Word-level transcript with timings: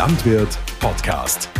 Landwirt 0.00 0.58
Podcast. 0.78 1.50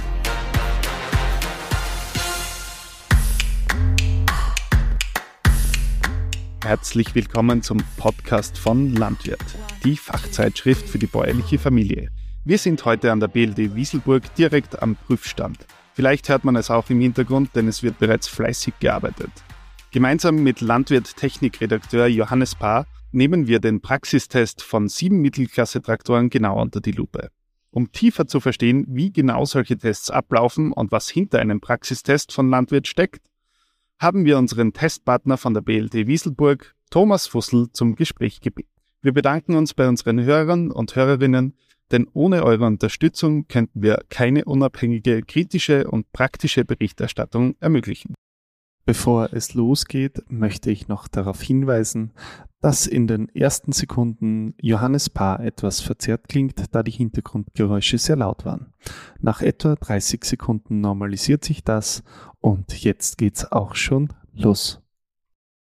Herzlich 6.64 7.14
willkommen 7.14 7.61
zum 7.61 7.82
Podcast 7.98 8.56
von 8.56 8.95
Landwirt, 8.95 9.45
die 9.84 9.95
Fachzeitschrift 9.95 10.88
für 10.88 10.98
die 10.98 11.06
bäuerliche 11.06 11.58
Familie. 11.58 12.08
Wir 12.46 12.57
sind 12.57 12.82
heute 12.86 13.12
an 13.12 13.21
der 13.21 13.29
BLD 13.29 13.75
Wieselburg 13.75 14.34
direkt 14.36 14.82
am 14.82 14.96
Prüfstand. 14.96 15.59
Vielleicht 15.93 16.30
hört 16.30 16.45
man 16.45 16.57
es 16.57 16.70
auch 16.70 16.88
im 16.88 17.02
Hintergrund, 17.02 17.50
denn 17.54 17.68
es 17.68 17.82
wird 17.82 17.98
bereits 17.98 18.27
fleißig 18.27 18.72
gearbeitet. 18.80 19.32
Gemeinsam 19.91 20.36
mit 20.36 20.62
Landwirt-Technikredakteur 20.62 22.07
Johannes 22.07 22.54
Paar 22.54 22.86
nehmen 23.12 23.48
wir 23.48 23.61
den 23.61 23.82
Praxistest 23.82 24.62
von 24.62 24.88
sieben 24.88 25.20
Mittelklasse-Traktoren 25.20 26.30
genau 26.30 26.59
unter 26.59 26.80
die 26.80 26.93
Lupe. 26.93 27.29
Um 27.71 27.93
tiefer 27.93 28.27
zu 28.27 28.40
verstehen, 28.40 28.85
wie 28.89 29.13
genau 29.13 29.44
solche 29.44 29.76
Tests 29.76 30.11
ablaufen 30.11 30.72
und 30.72 30.90
was 30.90 31.08
hinter 31.08 31.39
einem 31.39 31.61
Praxistest 31.61 32.33
von 32.33 32.51
Landwirt 32.51 32.89
steckt, 32.89 33.31
haben 33.99 34.25
wir 34.25 34.39
unseren 34.39 34.73
Testpartner 34.73 35.37
von 35.37 35.55
der 35.55 35.61
BLT 35.61 36.07
Wieselburg, 36.07 36.75
Thomas 36.91 37.27
Fussel, 37.27 37.71
zum 37.73 37.95
Gespräch 37.95 38.41
gebeten. 38.41 38.71
Wir 39.03 39.13
bedanken 39.13 39.55
uns 39.55 39.75
bei 39.75 39.89
unseren 39.89 40.23
Hörern 40.23 40.71
und 40.71 40.97
Hörerinnen, 40.97 41.55
denn 41.91 42.07
ohne 42.13 42.45
eure 42.45 42.67
Unterstützung 42.67 43.47
könnten 43.49 43.83
wir 43.83 44.02
keine 44.09 44.45
unabhängige, 44.45 45.23
kritische 45.23 45.89
und 45.89 46.13
praktische 46.13 46.65
Berichterstattung 46.65 47.57
ermöglichen. 47.61 48.15
Bevor 48.91 49.33
es 49.33 49.55
losgeht, 49.55 50.21
möchte 50.29 50.73
ich 50.73 50.89
noch 50.89 51.07
darauf 51.07 51.41
hinweisen, 51.41 52.11
dass 52.61 52.89
in 52.89 53.07
den 53.07 53.29
ersten 53.29 53.71
Sekunden 53.71 54.57
Johannes 54.61 55.09
Paar 55.09 55.39
etwas 55.39 55.80
verzerrt 55.80 56.29
klingt, 56.29 56.75
da 56.75 56.83
die 56.83 56.91
Hintergrundgeräusche 56.91 57.99
sehr 57.99 58.16
laut 58.16 58.45
waren. 58.45 58.73
Nach 59.21 59.43
etwa 59.43 59.77
30 59.77 60.25
Sekunden 60.25 60.80
normalisiert 60.80 61.45
sich 61.45 61.63
das 61.63 62.02
und 62.41 62.83
jetzt 62.83 63.16
geht's 63.16 63.52
auch 63.52 63.77
schon 63.77 64.12
los. 64.33 64.80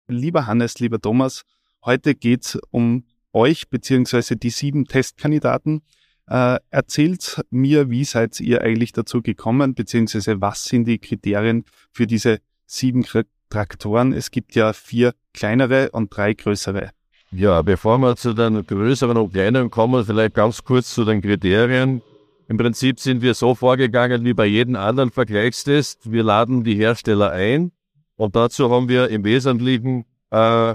Lieber 0.08 0.48
Hannes, 0.48 0.80
lieber 0.80 1.00
Thomas, 1.00 1.44
heute 1.84 2.16
geht's 2.16 2.58
um 2.72 3.04
euch 3.32 3.70
beziehungsweise 3.70 4.36
die 4.36 4.50
sieben 4.50 4.86
Testkandidaten. 4.86 5.82
Äh, 6.26 6.58
erzählt 6.70 7.40
mir, 7.50 7.88
wie 7.88 8.02
seid 8.02 8.40
ihr 8.40 8.62
eigentlich 8.62 8.90
dazu 8.90 9.22
gekommen, 9.22 9.76
beziehungsweise 9.76 10.40
was 10.40 10.64
sind 10.64 10.88
die 10.88 10.98
Kriterien 10.98 11.64
für 11.92 12.08
diese 12.08 12.40
sieben 12.72 13.04
Traktoren. 13.50 14.12
Es 14.12 14.30
gibt 14.30 14.54
ja 14.54 14.72
vier 14.72 15.14
kleinere 15.34 15.90
und 15.90 16.14
drei 16.14 16.34
größere. 16.34 16.90
Ja, 17.30 17.62
bevor 17.62 17.98
wir 17.98 18.16
zu 18.16 18.34
den 18.34 18.66
größeren 18.66 19.16
und 19.16 19.32
kleineren 19.32 19.70
kommen, 19.70 20.04
vielleicht 20.04 20.34
ganz 20.34 20.62
kurz 20.64 20.94
zu 20.94 21.04
den 21.04 21.22
Kriterien. 21.22 22.02
Im 22.48 22.56
Prinzip 22.58 23.00
sind 23.00 23.22
wir 23.22 23.34
so 23.34 23.54
vorgegangen 23.54 24.24
wie 24.24 24.34
bei 24.34 24.46
jedem 24.46 24.76
anderen 24.76 25.10
Vergleichstest. 25.10 26.10
Wir 26.10 26.22
laden 26.22 26.64
die 26.64 26.74
Hersteller 26.74 27.30
ein 27.30 27.72
und 28.16 28.36
dazu 28.36 28.70
haben 28.70 28.88
wir 28.88 29.08
im 29.08 29.24
Wesentlichen 29.24 30.04
äh, 30.30 30.74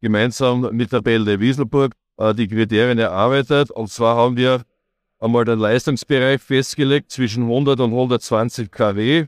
gemeinsam 0.00 0.68
mit 0.72 0.92
der 0.92 1.02
BLD 1.02 1.40
Wieselburg 1.40 1.92
äh, 2.16 2.34
die 2.34 2.48
Kriterien 2.48 2.98
erarbeitet. 2.98 3.70
Und 3.70 3.90
zwar 3.90 4.16
haben 4.16 4.36
wir 4.36 4.62
einmal 5.18 5.44
den 5.44 5.58
Leistungsbereich 5.58 6.40
festgelegt 6.40 7.10
zwischen 7.10 7.42
100 7.44 7.80
und 7.80 7.90
120 7.90 8.70
kW. 8.70 9.26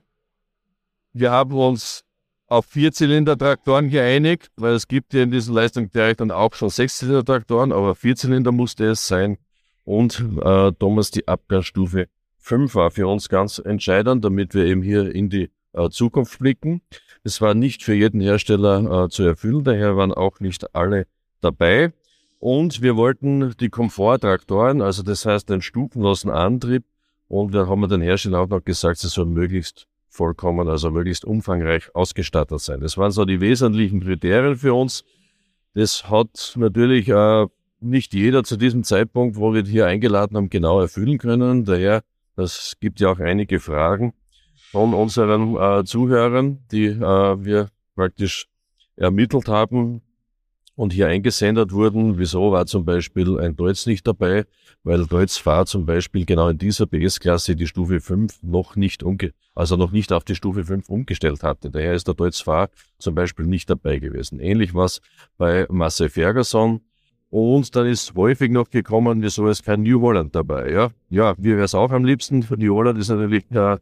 Wir 1.12 1.30
haben 1.30 1.52
uns 1.52 2.04
auf 2.50 2.66
Vierzylinder-Traktoren 2.66 3.90
geeinigt, 3.90 4.50
weil 4.56 4.74
es 4.74 4.88
gibt 4.88 5.14
ja 5.14 5.22
in 5.22 5.30
diesem 5.30 5.54
Leistungsbereich 5.54 6.16
dann 6.16 6.32
auch 6.32 6.52
schon 6.54 6.68
Sechszylinder-Traktoren, 6.68 7.72
aber 7.72 7.94
Vierzylinder 7.94 8.52
musste 8.52 8.86
es 8.86 9.06
sein. 9.06 9.38
Und 9.84 10.22
äh, 10.42 10.72
damals 10.78 11.10
die 11.12 11.26
Abgasstufe 11.26 12.08
5 12.38 12.74
war 12.74 12.90
für 12.90 13.06
uns 13.06 13.28
ganz 13.28 13.58
entscheidend, 13.58 14.24
damit 14.24 14.52
wir 14.54 14.64
eben 14.64 14.82
hier 14.82 15.14
in 15.14 15.30
die 15.30 15.50
äh, 15.72 15.88
Zukunft 15.90 16.40
blicken. 16.40 16.82
Es 17.22 17.40
war 17.40 17.54
nicht 17.54 17.84
für 17.84 17.94
jeden 17.94 18.20
Hersteller 18.20 19.04
äh, 19.04 19.08
zu 19.08 19.22
erfüllen, 19.22 19.62
daher 19.62 19.96
waren 19.96 20.12
auch 20.12 20.40
nicht 20.40 20.74
alle 20.74 21.06
dabei. 21.40 21.92
Und 22.40 22.82
wir 22.82 22.96
wollten 22.96 23.54
die 23.60 23.68
Komforttraktoren, 23.68 24.82
also 24.82 25.02
das 25.02 25.24
heißt 25.24 25.48
den 25.48 25.62
stufenlosen 25.62 26.30
Antrieb, 26.30 26.84
und 27.28 27.52
wir 27.52 27.68
haben 27.68 27.88
den 27.88 28.00
Hersteller 28.00 28.40
auch 28.40 28.48
noch 28.48 28.64
gesagt, 28.64 28.98
sie 28.98 29.08
sollen 29.08 29.32
möglichst 29.32 29.86
vollkommen, 30.10 30.68
also 30.68 30.90
möglichst 30.90 31.24
umfangreich 31.24 31.94
ausgestattet 31.94 32.60
sein. 32.60 32.80
Das 32.80 32.98
waren 32.98 33.12
so 33.12 33.24
die 33.24 33.40
wesentlichen 33.40 34.00
Kriterien 34.00 34.56
für 34.56 34.74
uns. 34.74 35.04
Das 35.74 36.10
hat 36.10 36.54
natürlich 36.56 37.08
äh, 37.08 37.46
nicht 37.80 38.12
jeder 38.12 38.44
zu 38.44 38.56
diesem 38.56 38.82
Zeitpunkt, 38.84 39.36
wo 39.36 39.54
wir 39.54 39.62
hier 39.62 39.86
eingeladen 39.86 40.36
haben, 40.36 40.50
genau 40.50 40.80
erfüllen 40.80 41.18
können. 41.18 41.64
Daher, 41.64 42.02
das 42.36 42.74
gibt 42.80 43.00
ja 43.00 43.10
auch 43.10 43.20
einige 43.20 43.60
Fragen 43.60 44.12
von 44.70 44.94
unseren 44.94 45.56
äh, 45.56 45.84
Zuhörern, 45.84 46.58
die 46.70 46.86
äh, 46.86 47.44
wir 47.44 47.68
praktisch 47.94 48.46
ermittelt 48.96 49.48
haben, 49.48 50.02
und 50.76 50.92
hier 50.92 51.08
eingesendet 51.08 51.72
wurden. 51.72 52.18
Wieso 52.18 52.52
war 52.52 52.66
zum 52.66 52.84
Beispiel 52.84 53.38
ein 53.38 53.56
Deutz 53.56 53.86
nicht 53.86 54.06
dabei? 54.06 54.44
Weil 54.82 55.06
Deutz 55.06 55.44
war 55.44 55.66
zum 55.66 55.84
Beispiel 55.84 56.24
genau 56.24 56.48
in 56.48 56.58
dieser 56.58 56.86
PS-Klasse 56.86 57.54
die 57.56 57.66
Stufe 57.66 58.00
5 58.00 58.42
noch 58.42 58.76
nicht 58.76 59.02
umge 59.02 59.32
also 59.54 59.76
noch 59.76 59.92
nicht 59.92 60.12
auf 60.12 60.24
die 60.24 60.34
Stufe 60.34 60.64
5 60.64 60.88
umgestellt 60.88 61.42
hatte. 61.42 61.70
Daher 61.70 61.94
ist 61.94 62.06
der 62.06 62.14
Deutz 62.14 62.40
Fahr 62.40 62.70
zum 62.98 63.14
Beispiel 63.14 63.46
nicht 63.46 63.68
dabei 63.68 63.98
gewesen. 63.98 64.40
Ähnlich 64.40 64.74
was 64.74 65.00
bei 65.36 65.66
Marcel 65.68 66.08
Ferguson. 66.08 66.80
Und 67.28 67.76
dann 67.76 67.86
ist 67.86 68.14
häufig 68.14 68.50
noch 68.50 68.70
gekommen, 68.70 69.22
wieso 69.22 69.48
ist 69.48 69.64
kein 69.64 69.82
New 69.82 70.00
Holland 70.00 70.34
dabei? 70.34 70.70
Ja, 70.70 70.90
ja, 71.10 71.34
wir 71.38 71.56
wäre 71.56 71.64
es 71.64 71.74
auch 71.74 71.90
am 71.92 72.04
liebsten. 72.04 72.44
New 72.56 72.74
Holland 72.74 72.98
ist 72.98 73.08
natürlich 73.08 73.48
äh, 73.52 73.76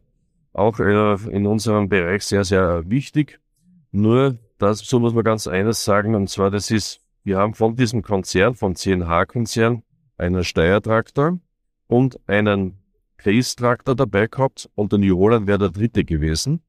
auch 0.53 0.79
äh, 0.79 1.15
in 1.31 1.47
unserem 1.47 1.89
Bereich 1.89 2.23
sehr, 2.23 2.43
sehr 2.43 2.83
wichtig. 2.89 3.39
Nur 3.91 4.37
Dazu 4.59 4.99
muss 4.99 5.13
man 5.13 5.23
ganz 5.23 5.47
eines 5.47 5.85
sagen, 5.85 6.15
und 6.15 6.29
zwar, 6.29 6.51
das 6.51 6.69
ist, 6.69 6.99
wir 7.23 7.37
haben 7.37 7.53
von 7.53 7.77
diesem 7.77 8.01
Konzern, 8.01 8.55
vom 8.55 8.75
CNH-Konzern, 8.75 9.83
einen 10.17 10.43
Steyr-Traktor 10.43 11.39
und 11.87 12.19
einen 12.27 12.77
Case-Traktor 13.15 13.95
dabei 13.95 14.27
gehabt 14.27 14.69
und 14.75 14.91
der 14.91 14.99
New 14.99 15.17
wäre 15.17 15.57
der 15.57 15.69
dritte 15.69 16.03
gewesen. 16.03 16.61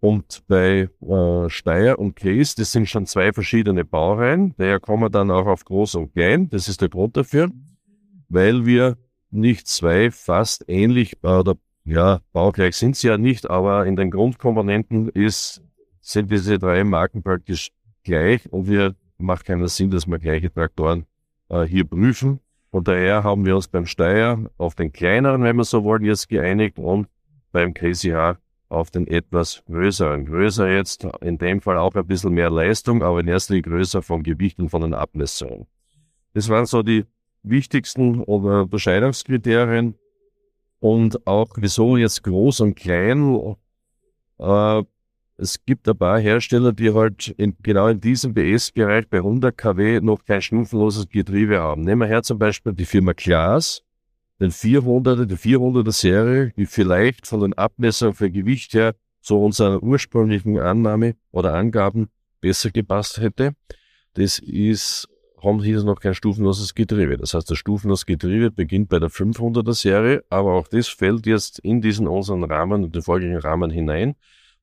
Und 0.00 0.42
bei 0.48 0.90
äh, 1.00 1.48
Steyr 1.48 2.00
und 2.00 2.16
Case, 2.16 2.56
das 2.56 2.72
sind 2.72 2.88
schon 2.88 3.06
zwei 3.06 3.32
verschiedene 3.32 3.84
Baureihen, 3.84 4.54
daher 4.58 4.80
kommen 4.80 5.04
wir 5.04 5.10
dann 5.10 5.30
auch 5.30 5.46
auf 5.46 5.64
Groß 5.64 5.94
und 5.94 6.14
Klein, 6.14 6.50
das 6.50 6.66
ist 6.66 6.80
der 6.80 6.88
Grund 6.88 7.16
dafür, 7.16 7.48
weil 8.28 8.66
wir 8.66 8.98
nicht 9.30 9.68
zwei 9.68 10.10
fast 10.10 10.64
ähnlich, 10.66 11.16
äh, 11.22 11.28
oder 11.28 11.54
ja, 11.84 12.20
baugleich 12.32 12.74
sind 12.74 12.96
sie 12.96 13.06
ja 13.06 13.18
nicht, 13.18 13.48
aber 13.48 13.86
in 13.86 13.94
den 13.94 14.10
Grundkomponenten 14.10 15.08
ist 15.10 15.62
sind 16.06 16.30
diese 16.30 16.58
drei 16.58 16.84
Marken 16.84 17.22
praktisch 17.22 17.72
gleich 18.04 18.50
und 18.52 18.68
wir 18.68 18.94
macht 19.18 19.44
keinen 19.44 19.66
Sinn, 19.66 19.90
dass 19.90 20.06
wir 20.06 20.18
gleiche 20.18 20.52
Traktoren 20.52 21.04
äh, 21.48 21.64
hier 21.64 21.84
prüfen. 21.84 22.38
Und 22.70 22.86
daher 22.88 23.24
haben 23.24 23.44
wir 23.44 23.56
uns 23.56 23.66
beim 23.66 23.86
Steyr 23.86 24.48
auf 24.56 24.76
den 24.76 24.92
kleineren, 24.92 25.42
wenn 25.42 25.56
wir 25.56 25.64
so 25.64 25.82
wollen, 25.82 26.04
jetzt 26.04 26.28
geeinigt 26.28 26.78
und 26.78 27.08
beim 27.50 27.74
KCH 27.74 28.38
auf 28.68 28.90
den 28.90 29.08
etwas 29.08 29.64
größeren. 29.66 30.26
Größer 30.26 30.68
jetzt 30.70 31.04
in 31.20 31.38
dem 31.38 31.60
Fall 31.60 31.78
auch 31.78 31.94
ein 31.94 32.06
bisschen 32.06 32.34
mehr 32.34 32.50
Leistung, 32.50 33.02
aber 33.02 33.20
in 33.20 33.28
erster 33.28 33.54
Linie 33.54 33.70
größer 33.70 34.02
vom 34.02 34.22
Gewicht 34.22 34.58
und 34.58 34.68
von 34.68 34.82
den 34.82 34.94
Abmessungen. 34.94 35.66
Das 36.34 36.48
waren 36.48 36.66
so 36.66 36.82
die 36.82 37.04
wichtigsten 37.42 38.20
Unterscheidungskriterien 38.20 39.94
und 40.78 41.26
auch 41.26 41.48
wieso 41.56 41.96
jetzt 41.96 42.22
groß 42.22 42.60
und 42.60 42.74
klein. 42.76 43.56
Äh, 44.38 44.82
es 45.38 45.64
gibt 45.64 45.88
ein 45.88 45.96
paar 45.96 46.18
Hersteller, 46.18 46.72
die 46.72 46.92
halt 46.94 47.28
in, 47.28 47.56
genau 47.62 47.88
in 47.88 48.00
diesem 48.00 48.32
BS-Bereich 48.32 49.08
bei 49.08 49.18
100 49.18 49.56
kW 49.56 50.00
noch 50.00 50.24
kein 50.24 50.40
stufenloses 50.40 51.08
Getriebe 51.08 51.60
haben. 51.60 51.82
Nehmen 51.82 52.02
wir 52.02 52.08
her 52.08 52.22
zum 52.22 52.38
Beispiel 52.38 52.72
die 52.72 52.86
Firma 52.86 53.12
Klaas, 53.12 53.82
den 54.40 54.50
400er, 54.50 55.26
die 55.26 55.36
400er 55.36 55.92
Serie, 55.92 56.52
die 56.56 56.66
vielleicht 56.66 57.26
von 57.26 57.40
den 57.40 57.52
Abmessungen 57.52 58.14
für 58.14 58.30
Gewicht 58.30 58.72
her 58.74 58.94
zu 59.20 59.38
unserer 59.38 59.82
ursprünglichen 59.82 60.58
Annahme 60.58 61.16
oder 61.32 61.54
Angaben 61.54 62.08
besser 62.40 62.70
gepasst 62.70 63.18
hätte. 63.18 63.54
Das 64.14 64.38
ist, 64.38 65.06
haben 65.42 65.62
hier 65.62 65.82
noch 65.82 66.00
kein 66.00 66.14
stufenloses 66.14 66.74
Getriebe. 66.74 67.18
Das 67.18 67.34
heißt, 67.34 67.50
das 67.50 67.58
stufenlose 67.58 68.06
Getriebe 68.06 68.50
beginnt 68.50 68.88
bei 68.88 68.98
der 68.98 69.10
500er 69.10 69.74
Serie, 69.74 70.24
aber 70.30 70.54
auch 70.54 70.68
das 70.68 70.88
fällt 70.88 71.26
jetzt 71.26 71.58
in 71.58 71.82
diesen 71.82 72.06
unseren 72.06 72.44
Rahmen 72.44 72.84
und 72.84 72.94
den 72.94 73.02
folgenden 73.02 73.40
Rahmen 73.40 73.70
hinein. 73.70 74.14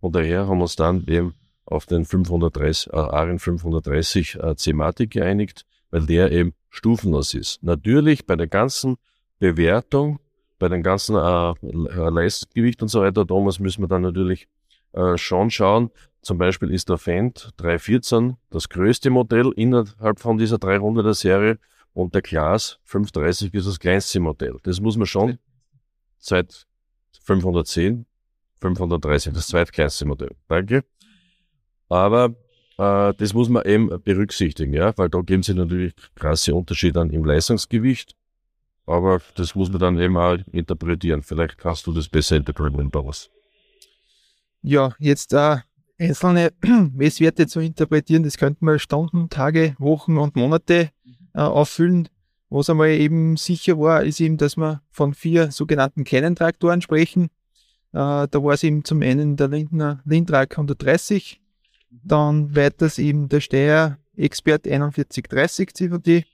Und 0.03 0.17
daher 0.17 0.47
haben 0.47 0.57
wir 0.57 0.63
uns 0.63 0.75
dann 0.75 1.05
eben 1.07 1.33
auf 1.63 1.85
den 1.85 2.03
530, 2.03 2.91
äh, 2.91 2.97
ARIN 2.97 3.39
530 3.39 4.35
äh, 4.35 4.53
Thematik 4.55 5.11
geeinigt, 5.11 5.65
weil 5.91 6.05
der 6.05 6.29
eben 6.29 6.53
stufenlos 6.69 7.33
ist. 7.33 7.63
Natürlich 7.63 8.25
bei 8.25 8.35
der 8.35 8.47
ganzen 8.47 8.97
Bewertung, 9.39 10.19
bei 10.59 10.67
den 10.67 10.83
ganzen 10.83 11.15
äh, 11.15 11.53
Leistungsgewicht 12.09 12.81
und 12.81 12.89
so 12.89 13.00
weiter, 13.00 13.25
Thomas, 13.25 13.59
müssen 13.59 13.81
wir 13.81 13.88
dann 13.88 14.01
natürlich 14.01 14.50
äh, 14.91 15.15
schon 15.15 15.50
schauen. 15.50 15.89
Zum 16.21 16.38
Beispiel 16.38 16.71
ist 16.71 16.89
der 16.89 16.97
Fendt 16.97 17.51
314 17.55 18.35
das 18.50 18.67
größte 18.67 19.09
Modell 19.09 19.53
innerhalb 19.55 20.19
von 20.19 20.38
dieser 20.38 20.57
300er 20.57 21.13
Serie 21.13 21.59
und 21.94 22.13
der 22.13 22.23
Glas 22.23 22.77
530 22.83 23.53
ist 23.53 23.67
das 23.67 23.79
kleinste 23.79 24.19
Modell. 24.19 24.57
Das 24.63 24.81
muss 24.81 24.97
man 24.97 25.07
schon 25.07 25.39
seit 26.19 26.67
510, 27.21 28.05
530, 28.63 29.33
das 29.33 29.48
zweitkleinste 29.48 30.06
Modell. 30.06 30.31
Danke. 30.48 30.83
Aber 31.89 32.36
äh, 32.77 33.13
das 33.13 33.33
muss 33.33 33.50
man 33.50 33.63
eben 33.65 33.89
berücksichtigen, 34.04 34.74
ja, 34.74 34.98
weil 34.98 35.10
da 35.10 35.21
geben 35.21 35.44
sich 35.44 35.56
natürlich 35.56 35.94
krasse 36.15 36.56
Unterschiede 36.56 37.00
an 37.00 37.10
im 37.10 37.25
Leistungsgewicht. 37.25 38.15
Aber 38.86 39.21
das 39.36 39.56
muss 39.56 39.69
man 39.69 39.80
dann 39.80 40.00
eben 40.00 40.18
auch 40.18 40.38
interpretieren. 40.51 41.24
Vielleicht 41.24 41.57
kannst 41.57 41.88
du 41.88 41.94
das 41.94 42.10
besser 42.10 42.36
interpretieren, 42.36 42.89
Boris. 42.89 43.30
Ja, 44.62 44.94
jetzt 45.00 45.33
äh, 45.33 45.57
einzelne 46.00 46.51
Messwerte 46.94 47.48
zu 47.48 47.60
interpretieren, 47.60 48.24
das 48.24 48.38
könnte 48.38 48.65
man 48.65 48.80
Stunden, 48.80 49.30
Tage, 49.30 49.75
Wochen 49.77 50.18
und 50.18 50.36
Monate 50.36 50.89
äh, 51.33 51.42
auffüllen. 51.42 52.10
Was 52.50 52.69
einmal 52.69 52.89
eben 52.89 53.36
sicher 53.36 53.80
war, 53.80 54.04
ist 54.04 54.19
eben, 54.19 54.38
dass 54.38 54.57
wir 54.57 54.81
von 54.92 55.13
vier 55.13 55.51
sogenannten 55.51 56.04
kleinen 56.04 56.36
Traktoren 56.36 56.81
sprechen. 56.81 57.30
Äh, 57.94 58.28
da 58.28 58.44
war 58.44 58.54
es 58.54 58.63
eben 58.63 58.84
zum 58.84 59.01
einen 59.01 59.36
der 59.36 59.48
Lindner 59.48 60.01
Lindrak 60.06 60.51
130, 60.51 61.42
dann 61.90 62.56
weiters 62.56 62.98
eben 63.00 63.30
der 63.30 63.40
Steyr 63.40 63.98
Expert 64.16 64.63
4130 64.63 65.74
CVD, 65.74 66.25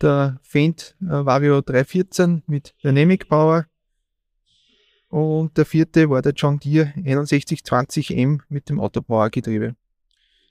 der 0.00 0.38
Fendt 0.42 0.96
äh, 1.00 1.24
Vario 1.24 1.60
314 1.60 2.42
mit 2.46 2.74
Dynamic 2.82 3.28
Power 3.28 3.66
und 5.08 5.56
der 5.56 5.64
vierte 5.64 6.10
war 6.10 6.22
der 6.22 6.32
John 6.32 6.58
Deere 6.58 6.92
6120M 6.96 8.40
mit 8.48 8.68
dem 8.68 8.80
Autopower-Getriebe. 8.80 9.76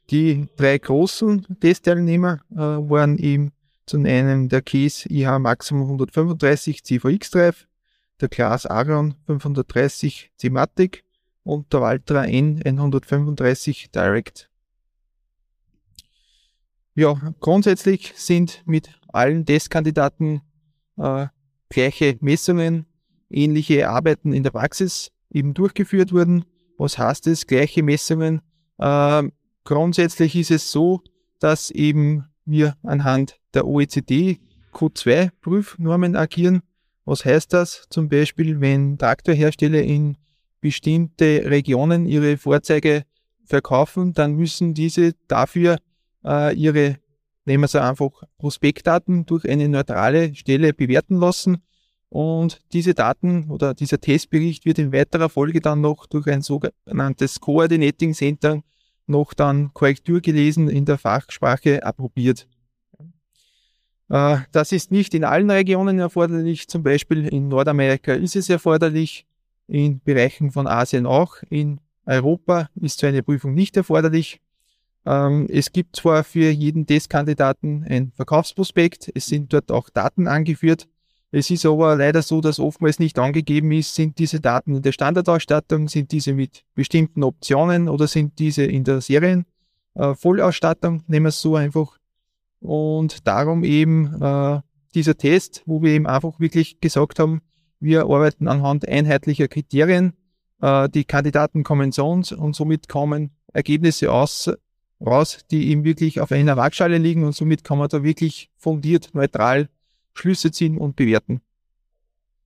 Die 0.10 0.48
drei 0.56 0.78
großen 0.78 1.46
Testteilnehmer 1.60 2.42
äh, 2.52 2.58
waren 2.58 3.18
eben 3.18 3.52
zum 3.86 4.06
einen 4.06 4.50
der 4.50 4.62
Case 4.62 5.08
IH 5.10 5.40
Maximum 5.40 5.84
135 5.84 6.84
CVX 6.84 7.32
Drive, 7.32 7.68
der 8.22 8.30
Class 8.30 8.66
Aron 8.66 9.16
530 9.26 10.32
C-Matic 10.38 11.04
und 11.44 11.72
der 11.72 11.82
Valtra 11.82 12.26
N 12.26 12.62
135 12.64 13.92
Direct. 13.92 14.50
Ja, 16.96 17.34
grundsätzlich 17.42 18.14
sind 18.16 18.64
mit 18.66 18.90
allen 19.10 19.46
Testkandidaten 19.46 20.42
äh, 20.98 21.28
gleiche 21.70 22.18
Messungen, 22.22 22.86
ähnliche 23.30 23.90
Arbeiten 23.90 24.32
in 24.32 24.44
der 24.44 24.52
Praxis 24.52 25.12
eben 25.30 25.54
durchgeführt 25.54 26.14
wurden. 26.14 26.46
Was 26.78 26.98
heißt 26.98 27.28
es? 27.28 27.48
Gleiche 27.48 27.84
Messungen. 27.84 28.42
Äh, 28.78 29.24
grundsätzlich 29.66 30.36
ist 30.36 30.52
es 30.52 30.72
so, 30.72 31.02
dass 31.40 31.70
eben 31.70 32.26
wir 32.46 32.78
anhand 32.84 33.40
der 33.54 33.68
OECD 33.68 34.40
Q2 34.74 35.32
Prüfnormen 35.42 36.16
agieren. 36.16 36.62
Was 37.06 37.24
heißt 37.24 37.54
das? 37.54 37.86
Zum 37.90 38.10
Beispiel, 38.10 38.60
wenn 38.60 38.98
Traktorhersteller 38.98 39.82
in 39.82 40.18
bestimmte 40.60 41.44
Regionen 41.46 42.08
ihre 42.08 42.38
Fahrzeuge 42.38 43.04
verkaufen, 43.46 44.14
dann 44.14 44.34
müssen 44.34 44.74
diese 44.74 45.14
dafür 45.28 45.78
äh, 46.26 46.56
ihre, 46.56 46.98
nehmen 47.46 47.62
wir 47.62 47.66
es 47.66 47.76
einfach, 47.76 48.24
Prospektdaten 48.40 49.28
durch 49.28 49.48
eine 49.48 49.70
neutrale 49.70 50.34
Stelle 50.34 50.74
bewerten 50.74 51.18
lassen. 51.18 51.58
Und 52.10 52.62
diese 52.74 52.96
Daten 52.96 53.52
oder 53.52 53.76
dieser 53.76 54.00
Testbericht 54.00 54.66
wird 54.66 54.80
in 54.80 54.92
weiterer 54.92 55.30
Folge 55.30 55.62
dann 55.62 55.82
noch 55.82 56.08
durch 56.08 56.28
ein 56.28 56.42
sogenanntes 56.42 57.40
Coordinating 57.40 58.14
Center 58.14 58.62
noch 59.06 59.36
dann 59.36 59.72
Korrektur 59.74 60.22
gelesen 60.22 60.68
in 60.68 60.86
der 60.86 60.98
Fachsprache 60.98 61.84
approbiert. 61.84 62.48
Äh, 64.10 64.38
das 64.52 64.72
ist 64.72 64.92
nicht 64.92 65.14
in 65.14 65.24
allen 65.24 65.50
Regionen 65.50 66.00
erforderlich. 66.00 66.68
Zum 66.68 66.84
Beispiel 66.84 67.28
in 67.28 67.48
Nordamerika 67.48 68.14
ist 68.14 68.36
es 68.36 68.50
erforderlich, 68.50 69.26
in 69.68 70.02
Bereichen 70.04 70.52
von 70.52 70.68
Asien 70.68 71.06
auch. 71.06 71.38
In 71.50 71.80
Europa 72.06 72.70
ist 72.76 73.00
so 73.00 73.08
eine 73.08 73.24
Prüfung 73.24 73.54
nicht 73.54 73.76
erforderlich. 73.78 74.40
Ähm, 75.06 75.48
es 75.50 75.72
gibt 75.72 75.96
zwar 75.96 76.24
für 76.24 76.50
jeden 76.50 76.86
Testkandidaten 76.86 77.86
ein 77.88 78.12
Verkaufsprospekt, 78.16 79.12
es 79.14 79.28
sind 79.28 79.54
dort 79.54 79.72
auch 79.72 79.90
Daten 79.90 80.28
angeführt. 80.28 80.88
Es 81.32 81.50
ist 81.50 81.66
aber 81.66 81.96
leider 81.96 82.22
so, 82.22 82.40
dass 82.42 82.60
oftmals 82.60 83.00
nicht 83.00 83.20
angegeben 83.20 83.72
ist, 83.72 83.94
sind 83.94 84.20
diese 84.20 84.40
Daten 84.40 84.76
in 84.76 84.82
der 84.82 84.94
Standardausstattung, 84.94 85.90
sind 85.90 86.12
diese 86.12 86.34
mit 86.34 86.64
bestimmten 86.76 87.24
Optionen 87.24 87.90
oder 87.90 88.08
sind 88.08 88.40
diese 88.40 88.64
in 88.64 88.84
der 88.84 89.02
Serienvollausstattung, 89.02 91.00
äh, 91.00 91.04
nehmen 91.08 91.26
wir 91.26 91.30
es 91.30 91.42
so 91.42 91.56
einfach. 91.56 91.98
Und 92.60 93.28
darum 93.28 93.64
eben 93.64 94.22
äh, 94.22 94.62
dieser 94.94 95.18
Test, 95.18 95.64
wo 95.66 95.82
wir 95.82 95.92
eben 95.92 96.08
einfach 96.08 96.40
wirklich 96.40 96.80
gesagt 96.80 97.20
haben, 97.20 97.42
wir 97.80 98.04
arbeiten 98.04 98.48
anhand 98.48 98.88
einheitlicher 98.88 99.48
Kriterien. 99.48 100.14
Äh, 100.62 100.90
die 100.90 101.04
Kandidaten 101.04 101.64
kommen 101.64 101.92
uns 101.98 102.32
und 102.32 102.56
somit 102.56 102.88
kommen 102.88 103.32
Ergebnisse 103.54 104.12
aus, 104.12 104.52
raus, 105.06 105.40
die 105.52 105.70
eben 105.70 105.84
wirklich 105.84 106.22
auf 106.22 106.32
einer 106.32 106.58
Waagschale 106.58 106.98
liegen 106.98 107.24
und 107.24 107.36
somit 107.36 107.64
kann 107.64 107.78
man 107.78 107.90
da 107.90 108.04
wirklich 108.04 108.50
fundiert, 108.58 109.10
neutral 109.14 109.70
Schlüsse 110.14 110.52
ziehen 110.52 110.78
und 110.78 110.96
bewerten. 110.96 111.42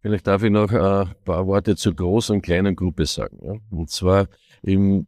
Vielleicht 0.02 0.28
darf 0.28 0.44
ich 0.44 0.52
noch 0.52 0.72
ein 0.72 1.14
paar 1.26 1.46
Worte 1.46 1.76
zur 1.76 1.94
großen 1.94 2.36
und 2.36 2.42
kleinen 2.42 2.76
Gruppe 2.76 3.06
sagen. 3.06 3.40
Ja? 3.44 3.54
Und 3.70 3.90
zwar, 3.90 4.28
im, 4.62 5.08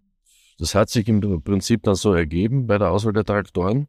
das 0.57 0.75
hat 0.75 0.89
sich 0.89 1.07
im 1.07 1.41
Prinzip 1.43 1.83
dann 1.83 1.95
so 1.95 2.13
ergeben 2.13 2.67
bei 2.67 2.77
der 2.77 2.91
Auswahl 2.91 3.13
der 3.13 3.23
Traktoren. 3.23 3.87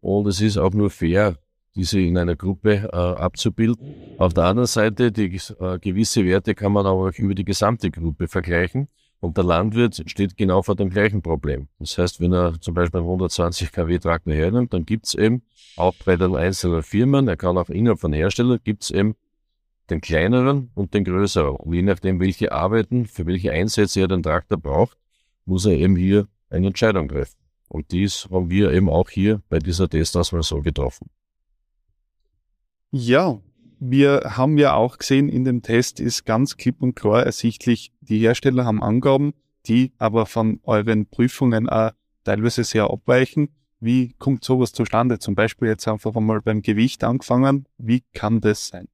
Und 0.00 0.26
es 0.26 0.40
ist 0.40 0.56
auch 0.56 0.72
nur 0.72 0.90
fair, 0.90 1.36
diese 1.74 2.00
in 2.00 2.18
einer 2.18 2.36
Gruppe 2.36 2.88
äh, 2.92 2.96
abzubilden. 2.96 3.94
Auf 4.18 4.34
der 4.34 4.44
anderen 4.44 4.66
Seite, 4.66 5.12
die 5.12 5.26
äh, 5.60 5.78
gewisse 5.78 6.24
Werte 6.24 6.54
kann 6.54 6.72
man 6.72 6.86
auch 6.86 7.10
über 7.12 7.34
die 7.34 7.44
gesamte 7.44 7.90
Gruppe 7.90 8.28
vergleichen. 8.28 8.88
Und 9.20 9.36
der 9.36 9.44
Landwirt 9.44 10.02
steht 10.06 10.36
genau 10.36 10.62
vor 10.62 10.76
dem 10.76 10.88
gleichen 10.88 11.20
Problem. 11.20 11.68
Das 11.78 11.98
heißt, 11.98 12.20
wenn 12.20 12.32
er 12.32 12.58
zum 12.60 12.72
Beispiel 12.72 13.00
einen 13.00 13.06
120 13.06 13.70
kW 13.70 13.98
Traktor 13.98 14.32
hernimmt, 14.32 14.72
dann 14.72 14.86
gibt's 14.86 15.14
eben 15.14 15.42
auch 15.76 15.94
bei 16.06 16.16
den 16.16 16.34
einzelnen 16.34 16.82
Firmen, 16.82 17.28
er 17.28 17.36
kann 17.36 17.58
auch 17.58 17.68
innerhalb 17.68 18.00
von 18.00 18.14
Herstellern, 18.14 18.58
gibt's 18.64 18.90
eben 18.90 19.14
den 19.90 20.00
kleineren 20.00 20.70
und 20.74 20.94
den 20.94 21.04
größeren. 21.04 21.56
Und 21.56 21.74
je 21.74 21.82
nachdem, 21.82 22.18
welche 22.18 22.52
Arbeiten, 22.52 23.06
für 23.06 23.26
welche 23.26 23.52
Einsätze 23.52 24.00
er 24.00 24.08
den 24.08 24.22
Traktor 24.22 24.56
braucht, 24.56 24.96
muss 25.44 25.66
er 25.66 25.72
eben 25.72 25.96
hier 25.96 26.26
eine 26.48 26.68
Entscheidung 26.68 27.08
treffen. 27.08 27.39
Und 27.70 27.92
dies 27.92 28.28
haben 28.30 28.50
wir 28.50 28.72
eben 28.72 28.88
auch 28.88 29.08
hier 29.08 29.42
bei 29.48 29.60
dieser 29.60 29.88
Testauswahl 29.88 30.42
so 30.42 30.60
getroffen. 30.60 31.08
Ja, 32.90 33.40
wir 33.78 34.32
haben 34.36 34.58
ja 34.58 34.74
auch 34.74 34.98
gesehen, 34.98 35.28
in 35.28 35.44
dem 35.44 35.62
Test 35.62 36.00
ist 36.00 36.26
ganz 36.26 36.56
klipp 36.56 36.82
und 36.82 36.96
klar 36.96 37.24
ersichtlich, 37.24 37.92
die 38.00 38.18
Hersteller 38.18 38.64
haben 38.64 38.82
Angaben, 38.82 39.34
die 39.66 39.92
aber 39.98 40.26
von 40.26 40.58
euren 40.64 41.06
Prüfungen 41.06 41.68
auch 41.68 41.92
teilweise 42.24 42.64
sehr 42.64 42.90
abweichen. 42.90 43.50
Wie 43.78 44.14
kommt 44.18 44.42
sowas 44.42 44.72
zustande? 44.72 45.20
Zum 45.20 45.36
Beispiel 45.36 45.68
jetzt 45.68 45.86
einfach 45.86 46.16
einmal 46.16 46.42
beim 46.42 46.62
Gewicht 46.62 47.04
angefangen. 47.04 47.66
Wie 47.78 48.02
kann 48.12 48.40
das 48.40 48.66
sein? 48.66 48.88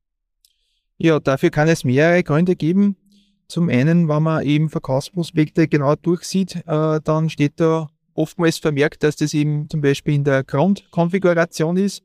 Ja, 0.98 1.18
dafür 1.18 1.48
kann 1.48 1.68
es 1.68 1.82
mehrere 1.82 2.22
Gründe 2.22 2.56
geben. 2.56 2.96
Zum 3.48 3.70
einen, 3.70 4.08
wenn 4.08 4.22
man 4.22 4.44
eben 4.44 4.68
Verkaufsprospekte 4.68 5.66
genau 5.66 5.94
durchsieht, 5.94 6.56
äh, 6.66 7.00
dann 7.02 7.30
steht 7.30 7.58
da 7.58 7.88
oftmals 8.16 8.58
vermerkt, 8.58 9.02
dass 9.02 9.16
das 9.16 9.34
eben 9.34 9.68
zum 9.68 9.80
Beispiel 9.80 10.14
in 10.14 10.24
der 10.24 10.44
Grundkonfiguration 10.44 11.76
ist 11.76 12.02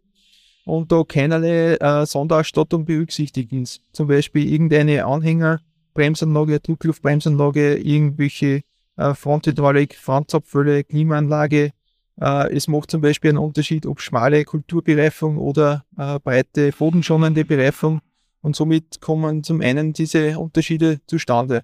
und 0.65 0.91
da 0.91 1.03
keinerlei 1.03 1.75
äh, 1.75 2.05
Sonderausstattung 2.05 2.85
berücksichtigt 2.85 3.51
ist. 3.51 3.81
Zum 3.91 4.07
Beispiel 4.07 4.51
irgendeine 4.51 5.05
Anhängerbremsanlage, 5.05 6.59
Druckluftbremsanlage, 6.59 7.77
irgendwelche 7.77 8.61
äh, 8.97 9.13
Fronthydraulik, 9.13 9.95
Frontzapfölle, 9.95 10.83
Klimaanlage. 10.83 11.71
Äh, 12.19 12.53
es 12.55 12.67
macht 12.67 12.91
zum 12.91 13.01
Beispiel 13.01 13.29
einen 13.29 13.39
Unterschied, 13.39 13.85
ob 13.85 14.01
schmale 14.01 14.45
Kulturbereifung 14.45 15.37
oder 15.37 15.85
äh, 15.97 16.19
breite, 16.19 16.71
bodenschonende 16.71 17.45
Bereifung. 17.45 18.01
Und 18.41 18.55
somit 18.55 19.01
kommen 19.01 19.43
zum 19.43 19.61
einen 19.61 19.93
diese 19.93 20.37
Unterschiede 20.39 20.99
zustande. 21.05 21.63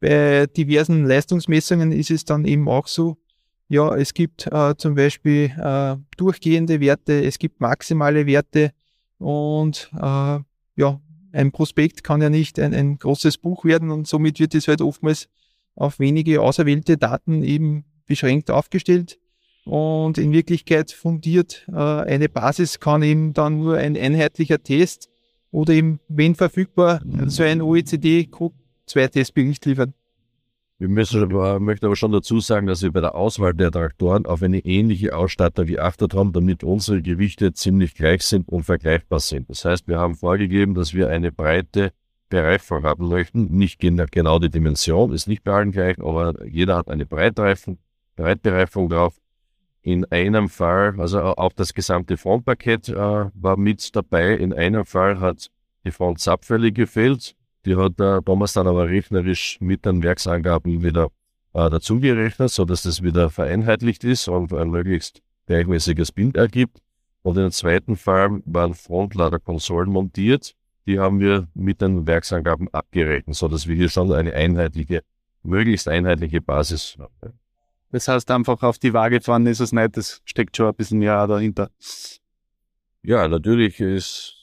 Bei 0.00 0.46
diversen 0.46 1.06
Leistungsmessungen 1.06 1.92
ist 1.92 2.10
es 2.10 2.24
dann 2.24 2.44
eben 2.44 2.68
auch 2.68 2.86
so, 2.86 3.16
ja, 3.68 3.94
es 3.94 4.14
gibt 4.14 4.46
äh, 4.46 4.74
zum 4.76 4.94
Beispiel 4.94 5.52
äh, 5.58 5.96
durchgehende 6.16 6.80
Werte, 6.80 7.22
es 7.24 7.38
gibt 7.38 7.60
maximale 7.60 8.26
Werte 8.26 8.72
und 9.18 9.90
äh, 9.94 10.38
ja, 10.76 11.00
ein 11.32 11.52
Prospekt 11.52 12.02
kann 12.02 12.22
ja 12.22 12.30
nicht 12.30 12.58
ein, 12.58 12.72
ein 12.74 12.98
großes 12.98 13.36
Buch 13.38 13.64
werden 13.64 13.90
und 13.90 14.08
somit 14.08 14.40
wird 14.40 14.54
es 14.54 14.68
halt 14.68 14.80
oftmals 14.80 15.28
auf 15.74 15.98
wenige 15.98 16.40
auserwählte 16.40 16.96
Daten 16.96 17.42
eben 17.42 17.84
beschränkt 18.06 18.50
aufgestellt. 18.50 19.18
Und 19.64 20.16
in 20.16 20.32
Wirklichkeit 20.32 20.92
fundiert 20.92 21.66
äh, 21.68 21.74
eine 21.74 22.30
Basis 22.30 22.80
kann 22.80 23.02
eben 23.02 23.34
dann 23.34 23.58
nur 23.58 23.76
ein 23.76 23.98
einheitlicher 23.98 24.62
Test 24.62 25.10
oder 25.50 25.74
eben, 25.74 26.00
wenn 26.08 26.34
verfügbar, 26.34 27.02
so 27.26 27.42
ein 27.42 27.60
OECD-Code-2-Testbericht 27.60 29.66
liefern. 29.66 29.92
Wir 30.80 30.88
müssen, 30.88 31.28
äh, 31.28 31.58
möchten 31.58 31.86
aber 31.86 31.96
schon 31.96 32.12
dazu 32.12 32.38
sagen, 32.38 32.68
dass 32.68 32.82
wir 32.82 32.92
bei 32.92 33.00
der 33.00 33.16
Auswahl 33.16 33.52
der 33.52 33.72
Traktoren 33.72 34.26
auf 34.26 34.44
eine 34.44 34.60
ähnliche 34.60 35.16
Ausstattung 35.16 35.66
geachtet 35.66 36.14
haben, 36.14 36.32
damit 36.32 36.62
unsere 36.62 37.02
Gewichte 37.02 37.52
ziemlich 37.52 37.96
gleich 37.96 38.22
sind 38.22 38.48
und 38.48 38.62
vergleichbar 38.62 39.18
sind. 39.18 39.50
Das 39.50 39.64
heißt, 39.64 39.88
wir 39.88 39.98
haben 39.98 40.14
vorgegeben, 40.14 40.74
dass 40.74 40.94
wir 40.94 41.08
eine 41.08 41.32
breite 41.32 41.92
Bereifung 42.28 42.84
haben 42.84 43.08
möchten. 43.08 43.46
Nicht 43.56 43.80
genau 43.80 44.38
die 44.38 44.50
Dimension, 44.50 45.12
ist 45.12 45.26
nicht 45.26 45.42
bei 45.42 45.52
allen 45.52 45.72
gleich, 45.72 45.98
aber 45.98 46.46
jeder 46.46 46.76
hat 46.76 46.88
eine 46.88 47.06
Breitreifung, 47.06 47.78
Breitbereifung 48.14 48.88
drauf. 48.88 49.16
In 49.82 50.04
einem 50.06 50.48
Fall, 50.48 50.94
also 51.00 51.20
auch 51.20 51.52
das 51.54 51.74
gesamte 51.74 52.16
Frontpaket 52.16 52.90
äh, 52.90 52.94
war 52.94 53.56
mit 53.56 53.96
dabei. 53.96 54.34
In 54.34 54.52
einem 54.52 54.84
Fall 54.84 55.18
hat 55.18 55.50
die 55.84 55.90
Frontzapfelle 55.90 56.70
gefehlt. 56.70 57.34
Die 57.64 57.76
hat 57.76 57.98
der 57.98 58.22
Thomas 58.24 58.52
dann 58.52 58.66
aber 58.66 58.88
rechnerisch 58.88 59.58
mit 59.60 59.84
den 59.84 60.02
Werksangaben 60.02 60.82
wieder 60.82 61.08
äh, 61.52 61.68
dazugerechnet, 61.70 62.50
sodass 62.50 62.82
das 62.82 63.02
wieder 63.02 63.30
vereinheitlicht 63.30 64.04
ist 64.04 64.28
und 64.28 64.52
ein 64.52 64.70
möglichst 64.70 65.22
gleichmäßiges 65.46 66.12
Bild 66.12 66.36
ergibt. 66.36 66.78
Und 67.22 67.36
in 67.36 67.44
dem 67.44 67.50
zweiten 67.50 67.96
Fall 67.96 68.40
waren 68.44 68.74
Frontladerkonsolen 68.74 69.90
montiert. 69.90 70.54
Die 70.86 70.98
haben 70.98 71.20
wir 71.20 71.48
mit 71.54 71.80
den 71.80 72.06
Werksangaben 72.06 72.68
abgerechnet, 72.72 73.36
sodass 73.36 73.66
wir 73.66 73.76
hier 73.76 73.88
schon 73.88 74.12
eine 74.12 74.32
einheitliche, 74.32 75.02
möglichst 75.42 75.88
einheitliche 75.88 76.40
Basis 76.40 76.96
haben. 76.98 77.38
Das 77.90 78.06
heißt, 78.08 78.30
einfach 78.30 78.62
auf 78.62 78.78
die 78.78 78.92
Waage 78.92 79.20
fahren 79.20 79.46
ist 79.46 79.60
es 79.60 79.72
nicht, 79.72 79.96
das 79.96 80.20
steckt 80.24 80.56
schon 80.56 80.68
ein 80.68 80.74
bisschen 80.74 80.98
mehr 80.98 81.26
dahinter. 81.26 81.70
Ja, 83.02 83.28
natürlich 83.28 83.80
ist, 83.80 84.37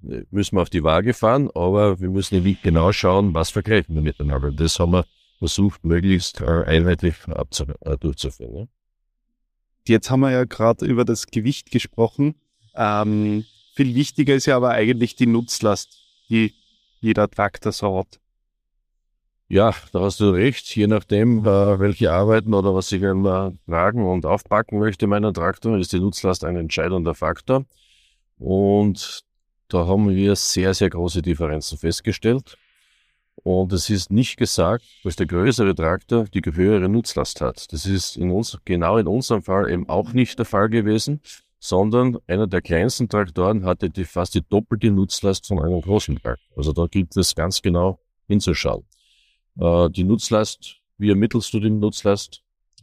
müssen 0.00 0.56
wir 0.56 0.62
auf 0.62 0.70
die 0.70 0.84
Waage 0.84 1.14
fahren, 1.14 1.50
aber 1.54 2.00
wir 2.00 2.08
müssen 2.08 2.42
genau 2.62 2.92
schauen, 2.92 3.34
was 3.34 3.50
vergleichen 3.50 3.94
wir 3.94 4.02
miteinander. 4.02 4.50
Das 4.52 4.78
haben 4.78 4.92
wir 4.92 5.04
versucht, 5.38 5.84
möglichst 5.84 6.40
äh, 6.40 6.64
einheitlich 6.64 7.14
äh, 7.28 7.96
durchzuführen. 7.98 8.56
Ja. 8.56 8.66
Jetzt 9.86 10.10
haben 10.10 10.20
wir 10.20 10.30
ja 10.30 10.44
gerade 10.44 10.84
über 10.84 11.04
das 11.04 11.26
Gewicht 11.26 11.70
gesprochen. 11.70 12.34
Ähm, 12.74 13.44
viel 13.74 13.94
wichtiger 13.94 14.34
ist 14.34 14.46
ja 14.46 14.56
aber 14.56 14.70
eigentlich 14.70 15.16
die 15.16 15.26
Nutzlast, 15.26 15.88
die 16.28 16.54
jeder 17.00 17.30
Traktor 17.30 17.72
so 17.72 17.98
hat. 17.98 18.20
Ja, 19.50 19.74
da 19.92 20.00
hast 20.00 20.20
du 20.20 20.30
recht. 20.30 20.76
Je 20.76 20.86
nachdem, 20.86 21.38
äh, 21.46 21.80
welche 21.80 22.12
Arbeiten 22.12 22.52
oder 22.52 22.74
was 22.74 22.92
ich 22.92 23.02
einmal 23.04 23.54
tragen 23.66 24.06
und 24.06 24.26
aufpacken 24.26 24.78
möchte, 24.78 25.06
meiner 25.06 25.32
Traktor, 25.32 25.78
ist 25.78 25.92
die 25.92 26.00
Nutzlast 26.00 26.44
ein 26.44 26.56
entscheidender 26.56 27.14
Faktor. 27.14 27.64
Und 28.38 29.24
da 29.68 29.86
haben 29.86 30.08
wir 30.08 30.34
sehr, 30.36 30.74
sehr 30.74 30.90
große 30.90 31.22
Differenzen 31.22 31.78
festgestellt. 31.78 32.56
Und 33.44 33.72
es 33.72 33.88
ist 33.88 34.10
nicht 34.10 34.36
gesagt, 34.36 34.84
dass 35.04 35.16
der 35.16 35.26
größere 35.26 35.74
Traktor 35.74 36.24
die 36.24 36.42
höhere 36.42 36.88
Nutzlast 36.88 37.40
hat. 37.40 37.72
Das 37.72 37.86
ist 37.86 38.16
in 38.16 38.30
uns, 38.30 38.58
genau 38.64 38.98
in 38.98 39.06
unserem 39.06 39.42
Fall 39.42 39.70
eben 39.70 39.88
auch 39.88 40.12
nicht 40.12 40.38
der 40.38 40.44
Fall 40.46 40.68
gewesen, 40.68 41.20
sondern 41.60 42.18
einer 42.26 42.46
der 42.46 42.62
kleinsten 42.62 43.08
Traktoren 43.08 43.64
hatte 43.64 43.90
die, 43.90 44.04
fast 44.04 44.34
die 44.34 44.42
doppelte 44.42 44.90
Nutzlast 44.90 45.46
von 45.46 45.60
einem 45.60 45.80
großen 45.80 46.16
Traktor. 46.16 46.56
Also 46.56 46.72
da 46.72 46.86
gibt 46.86 47.16
es 47.16 47.34
ganz 47.34 47.62
genau 47.62 48.00
hinzuschauen. 48.26 48.84
Äh, 49.58 49.90
die 49.90 50.04
Nutzlast, 50.04 50.76
wie 50.98 51.10
ermittelst 51.10 51.52
du 51.52 51.60
die 51.60 51.70
Nutzlast, 51.70 52.42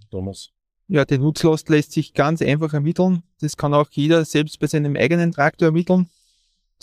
Thomas? 0.09 0.51
Ja, 0.87 1.03
die 1.03 1.17
Nutzlast 1.17 1.67
lässt 1.69 1.93
sich 1.93 2.13
ganz 2.13 2.41
einfach 2.41 2.73
ermitteln. 2.73 3.23
Das 3.39 3.57
kann 3.57 3.73
auch 3.73 3.89
jeder 3.91 4.23
selbst 4.23 4.59
bei 4.59 4.67
seinem 4.67 4.95
eigenen 4.95 5.31
Traktor 5.31 5.67
ermitteln. 5.67 6.09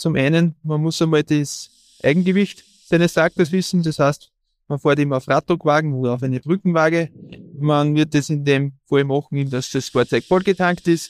Zum 0.03 0.15
einen, 0.15 0.55
man 0.63 0.81
muss 0.81 1.01
einmal 1.01 1.23
das 1.23 1.69
Eigengewicht 2.03 2.61
seines 2.85 3.13
Traktors 3.13 3.53
wissen. 3.53 3.83
Das 3.83 3.99
heißt, 3.99 4.31
man 4.67 4.77
fährt 4.77 4.99
immer 4.99 5.15
auf 5.15 5.29
Radtragwagen 5.29 5.93
oder 5.93 6.15
auf 6.15 6.23
eine 6.23 6.41
Brückenwaage. 6.41 7.09
Man 7.57 7.95
wird 7.95 8.13
das 8.13 8.29
in 8.29 8.43
dem 8.43 8.73
Fall 8.85 9.05
machen, 9.05 9.49
dass 9.49 9.71
das 9.71 9.87
Fahrzeug 9.87 10.25
vollgetankt 10.25 10.89
ist. 10.89 11.09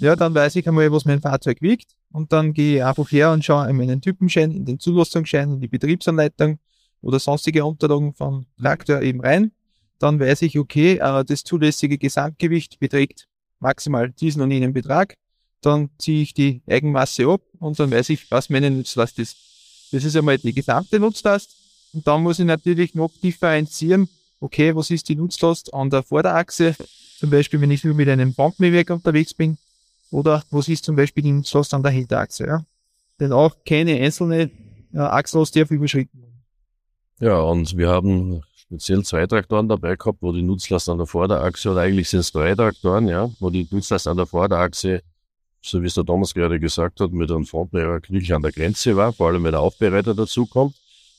Ja, 0.00 0.16
dann 0.16 0.34
weiß 0.34 0.56
ich 0.56 0.66
einmal, 0.66 0.90
was 0.90 1.04
mein 1.04 1.20
Fahrzeug 1.20 1.62
wiegt. 1.62 1.92
Und 2.10 2.32
dann 2.32 2.52
gehe 2.52 2.78
ich 2.78 2.84
einfach 2.84 3.08
her 3.12 3.30
und 3.30 3.44
schaue 3.44 3.70
in 3.70 3.76
meinen 3.76 4.00
Typenschein, 4.00 4.50
in 4.50 4.64
den 4.64 4.80
Zulassungsschein, 4.80 5.52
in 5.52 5.60
die 5.60 5.68
Betriebsanleitung 5.68 6.58
oder 7.02 7.20
sonstige 7.20 7.64
Unterlagen 7.64 8.14
vom 8.14 8.46
Traktor 8.60 9.00
eben 9.00 9.20
rein. 9.20 9.52
Dann 10.00 10.18
weiß 10.18 10.42
ich, 10.42 10.58
okay, 10.58 10.96
äh, 10.96 11.24
das 11.24 11.44
zulässige 11.44 11.98
Gesamtgewicht 11.98 12.80
beträgt 12.80 13.28
maximal 13.60 14.10
diesen 14.10 14.42
und 14.42 14.50
jenen 14.50 14.72
Betrag. 14.72 15.14
Dann 15.64 15.88
ziehe 15.98 16.22
ich 16.22 16.34
die 16.34 16.60
Eigenmasse 16.68 17.26
ab 17.26 17.40
und 17.58 17.78
dann 17.78 17.90
weiß 17.90 18.10
ich, 18.10 18.30
was 18.30 18.50
meine 18.50 18.70
Nutzlast 18.70 19.18
ist. 19.18 19.36
Das 19.92 20.04
ist 20.04 20.14
einmal 20.14 20.36
die 20.36 20.52
gesamte 20.52 21.00
Nutzlast. 21.00 21.56
Und 21.94 22.06
dann 22.06 22.22
muss 22.22 22.38
ich 22.38 22.44
natürlich 22.44 22.94
noch 22.94 23.10
differenzieren, 23.22 24.08
okay, 24.40 24.76
was 24.76 24.90
ist 24.90 25.08
die 25.08 25.16
Nutzlast 25.16 25.72
an 25.72 25.88
der 25.88 26.02
Vorderachse? 26.02 26.74
Zum 27.18 27.30
Beispiel, 27.30 27.60
wenn 27.60 27.70
ich 27.70 27.82
nur 27.84 27.94
mit 27.94 28.08
einem 28.08 28.34
Bandmähwerk 28.34 28.90
unterwegs 28.90 29.32
bin. 29.32 29.56
Oder 30.10 30.44
was 30.50 30.68
ist 30.68 30.84
zum 30.84 30.96
Beispiel 30.96 31.22
die 31.22 31.32
Nutzlast 31.32 31.72
an 31.72 31.82
der 31.82 31.92
Hinterachse? 31.92 32.46
Ja? 32.46 32.64
Denn 33.18 33.32
auch 33.32 33.56
keine 33.64 33.98
einzelne 34.00 34.50
äh, 34.92 34.98
Achslast 34.98 35.56
darf 35.56 35.70
überschritten 35.70 36.20
werden. 36.20 36.44
Ja, 37.20 37.40
und 37.40 37.76
wir 37.76 37.88
haben 37.88 38.42
speziell 38.54 39.02
zwei 39.04 39.26
Traktoren 39.26 39.68
dabei 39.68 39.96
gehabt, 39.96 40.18
wo 40.20 40.32
die 40.32 40.42
Nutzlast 40.42 40.88
an 40.88 40.98
der 40.98 41.06
Vorderachse, 41.06 41.70
oder 41.70 41.80
eigentlich 41.80 42.10
sind 42.10 42.20
es 42.20 42.32
drei 42.32 42.54
Traktoren, 42.54 43.08
ja, 43.08 43.30
wo 43.40 43.48
die 43.48 43.66
Nutzlast 43.70 44.08
an 44.08 44.16
der 44.16 44.26
Vorderachse 44.26 45.02
so 45.64 45.82
wie 45.82 45.86
es 45.86 45.94
der 45.94 46.04
Thomas 46.04 46.34
gerade 46.34 46.60
gesagt 46.60 47.00
hat, 47.00 47.12
mit 47.12 47.30
einem 47.30 47.46
Frontbereiter 47.46 48.12
wirklich 48.12 48.34
an 48.34 48.42
der 48.42 48.52
Grenze 48.52 48.96
war, 48.96 49.12
vor 49.12 49.28
allem 49.28 49.44
wenn 49.44 49.52
der 49.52 49.60
Aufbereiter 49.60 50.14
dazukommt 50.14 50.74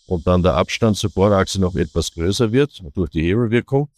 und 0.08 0.28
dann 0.28 0.44
der 0.44 0.56
Abstand 0.56 0.98
zur 0.98 1.10
Bordachse 1.10 1.60
noch 1.60 1.75
etwas 1.75 2.12
größer 2.12 2.52
wird 2.52 2.84
durch 2.94 3.10
die 3.10 3.24
Hebelwirkung. 3.24 3.90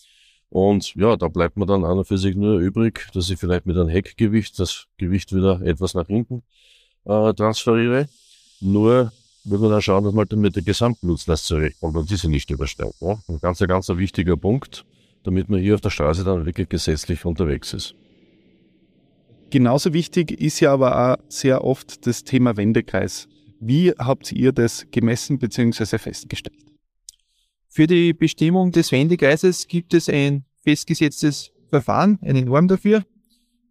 Und 0.49 0.95
ja, 0.95 1.17
da 1.17 1.27
bleibt 1.27 1.57
mir 1.57 1.65
dann 1.65 1.83
an 1.83 1.97
und 1.97 2.07
für 2.07 2.17
sich 2.17 2.35
nur 2.35 2.59
übrig, 2.59 3.07
dass 3.13 3.29
ich 3.29 3.37
vielleicht 3.37 3.65
mit 3.65 3.77
einem 3.77 3.89
Heckgewicht 3.89 4.57
das 4.57 4.85
Gewicht 4.97 5.35
wieder 5.35 5.61
etwas 5.61 5.93
nach 5.93 6.07
hinten 6.07 6.43
äh, 7.03 7.33
transferiere. 7.33 8.07
Nur 8.61 9.11
will 9.43 9.59
man 9.59 9.71
dann 9.71 9.81
schauen, 9.81 10.05
dass 10.05 10.13
man 10.13 10.27
dann 10.29 10.39
mit 10.39 10.55
der 10.55 10.63
Gesamtnutzlast 10.63 11.45
zurechtkommt 11.45 11.97
und 11.97 12.09
diese 12.09 12.29
nicht 12.29 12.49
übersteigt. 12.49 13.01
Ja? 13.01 13.19
Ein 13.27 13.39
ganz, 13.41 13.59
ganz 13.59 13.89
wichtiger 13.89 14.37
Punkt, 14.37 14.85
damit 15.23 15.49
man 15.49 15.59
hier 15.59 15.75
auf 15.75 15.81
der 15.81 15.89
Straße 15.89 16.23
dann 16.23 16.45
wirklich 16.45 16.69
gesetzlich 16.69 17.25
unterwegs 17.25 17.73
ist. 17.73 17.95
Genauso 19.49 19.93
wichtig 19.93 20.31
ist 20.31 20.59
ja 20.59 20.73
aber 20.73 21.13
auch 21.13 21.23
sehr 21.29 21.63
oft 21.63 22.05
das 22.05 22.23
Thema 22.23 22.57
Wendekreis. 22.57 23.27
Wie 23.59 23.91
habt 23.91 24.31
ihr 24.31 24.51
das 24.51 24.85
gemessen 24.91 25.39
bzw. 25.39 25.97
festgestellt? 25.97 26.65
Für 27.69 27.87
die 27.87 28.13
Bestimmung 28.13 28.71
des 28.71 28.91
Wendekreises 28.91 29.67
gibt 29.67 29.93
es 29.93 30.09
ein 30.09 30.45
festgesetztes 30.63 31.51
Verfahren, 31.69 32.19
eine 32.21 32.41
Norm 32.41 32.67
dafür. 32.67 33.05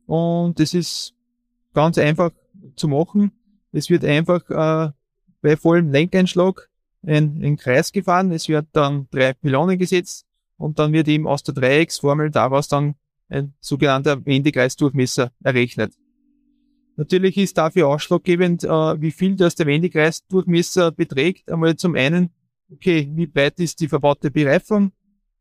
Und 0.06 0.58
das 0.58 0.74
ist 0.74 1.14
ganz 1.74 1.98
einfach 1.98 2.30
zu 2.76 2.88
machen. 2.88 3.32
Es 3.72 3.90
wird 3.90 4.04
einfach 4.04 4.48
äh, 4.48 4.92
bei 5.42 5.56
vollem 5.56 5.90
Lenkeinschlag 5.90 6.70
ein, 7.04 7.42
ein 7.42 7.56
Kreis 7.56 7.92
gefahren. 7.92 8.32
Es 8.32 8.48
wird 8.48 8.66
dann 8.72 9.08
drei 9.10 9.34
Pylonen 9.34 9.78
gesetzt 9.78 10.24
und 10.56 10.78
dann 10.78 10.92
wird 10.92 11.08
eben 11.08 11.26
aus 11.26 11.42
der 11.42 11.54
Dreiecksformel 11.54 12.30
daraus 12.30 12.68
dann 12.68 12.94
ein 13.28 13.54
sogenannter 13.60 14.24
Wendekreisdurchmesser 14.24 15.32
errechnet. 15.42 15.94
Natürlich 16.96 17.36
ist 17.36 17.58
dafür 17.58 17.88
ausschlaggebend, 17.88 18.64
äh, 18.64 18.68
wie 19.00 19.10
viel 19.10 19.36
das 19.36 19.54
der 19.54 19.66
Wendekreisdurchmesser 19.66 20.92
beträgt. 20.92 21.50
Einmal 21.50 21.76
zum 21.76 21.94
einen, 21.94 22.30
okay, 22.72 23.10
wie 23.14 23.26
breit 23.26 23.60
ist 23.60 23.80
die 23.80 23.88
verbaute 23.88 24.30
Bereifung, 24.30 24.92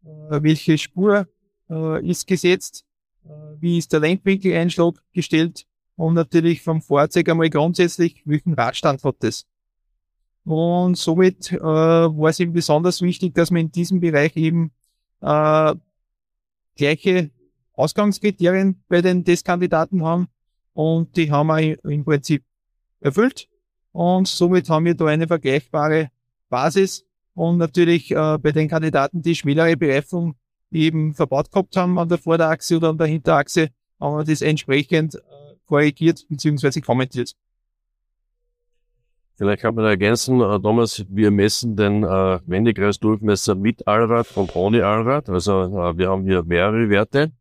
äh, 0.04 0.42
welche 0.42 0.78
Spur 0.78 1.28
äh, 1.70 2.08
ist 2.08 2.28
gesetzt, 2.28 2.86
wie 3.60 3.80
ist 3.80 3.92
der 3.92 4.02
Lenkwinkeleinschlag 4.02 5.02
gestellt 5.12 5.66
und 5.96 6.14
natürlich 6.14 6.62
vom 6.62 6.82
Fahrzeug 6.82 7.28
einmal 7.30 7.50
grundsätzlich, 7.50 8.22
welchen 8.26 8.54
Radstand 8.54 9.04
hat 9.04 9.24
es. 9.24 9.48
Und 10.44 10.96
somit 10.96 11.52
äh, 11.52 11.60
war 11.60 12.30
es 12.30 12.40
eben 12.40 12.54
besonders 12.54 13.02
wichtig, 13.02 13.34
dass 13.34 13.50
man 13.50 13.62
in 13.62 13.72
diesem 13.72 14.00
Bereich 14.00 14.36
eben 14.36 14.72
äh, 15.22 15.74
gleiche 16.76 17.32
Ausgangskriterien 17.76 18.84
bei 18.88 19.02
den 19.02 19.24
Testkandidaten 19.24 20.04
haben 20.04 20.28
und 20.74 21.16
die 21.18 21.32
haben 21.32 21.48
wir 21.48 21.84
im 21.84 22.06
Prinzip 22.06 22.44
erfüllt 23.00 23.48
und 23.92 24.28
somit 24.28 24.70
haben 24.70 24.86
wir 24.86 24.96
da 24.96 25.06
eine 25.06 25.28
vergleichbare 25.28 26.10
Basis 26.50 27.06
und 27.34 27.58
natürlich 27.58 28.12
äh, 28.12 28.38
bei 28.38 28.52
den 28.52 28.68
Kandidaten, 28.68 29.22
die 29.22 29.36
schmälere 29.36 29.76
Bereifung 29.78 30.36
eben 30.72 31.14
verbaut 31.14 31.52
gehabt 31.52 31.76
haben 31.76 32.00
an 32.00 32.10
der 32.10 32.18
Vorderachse 32.18 32.78
oder 32.78 32.90
an 32.90 32.98
der 32.98 33.08
Hinterachse, 33.08 33.70
haben 34.00 34.18
wir 34.18 34.24
das 34.24 34.42
entsprechend 34.42 35.16
äh, 35.16 35.20
korrigiert 35.66 36.26
bzw. 36.30 36.82
kommentiert. 36.82 37.36
Vielleicht 39.38 39.64
kann 39.64 39.76
man 39.76 39.84
ergänzen, 39.84 40.40
äh, 40.40 40.60
Thomas, 40.62 41.06
wir 41.10 41.30
messen 41.30 41.76
den 41.76 42.04
äh, 42.04 42.40
Wendekreisdurchmesser 42.46 43.56
mit 43.56 43.86
Allrad 43.86 44.28
und 44.38 44.56
ohne 44.56 44.86
Allrad. 44.86 45.30
Also 45.30 45.64
äh, 45.64 45.98
wir 45.98 46.10
haben 46.10 46.24
hier 46.24 46.44
mehrere 46.44 46.90
Werte. 46.90 47.34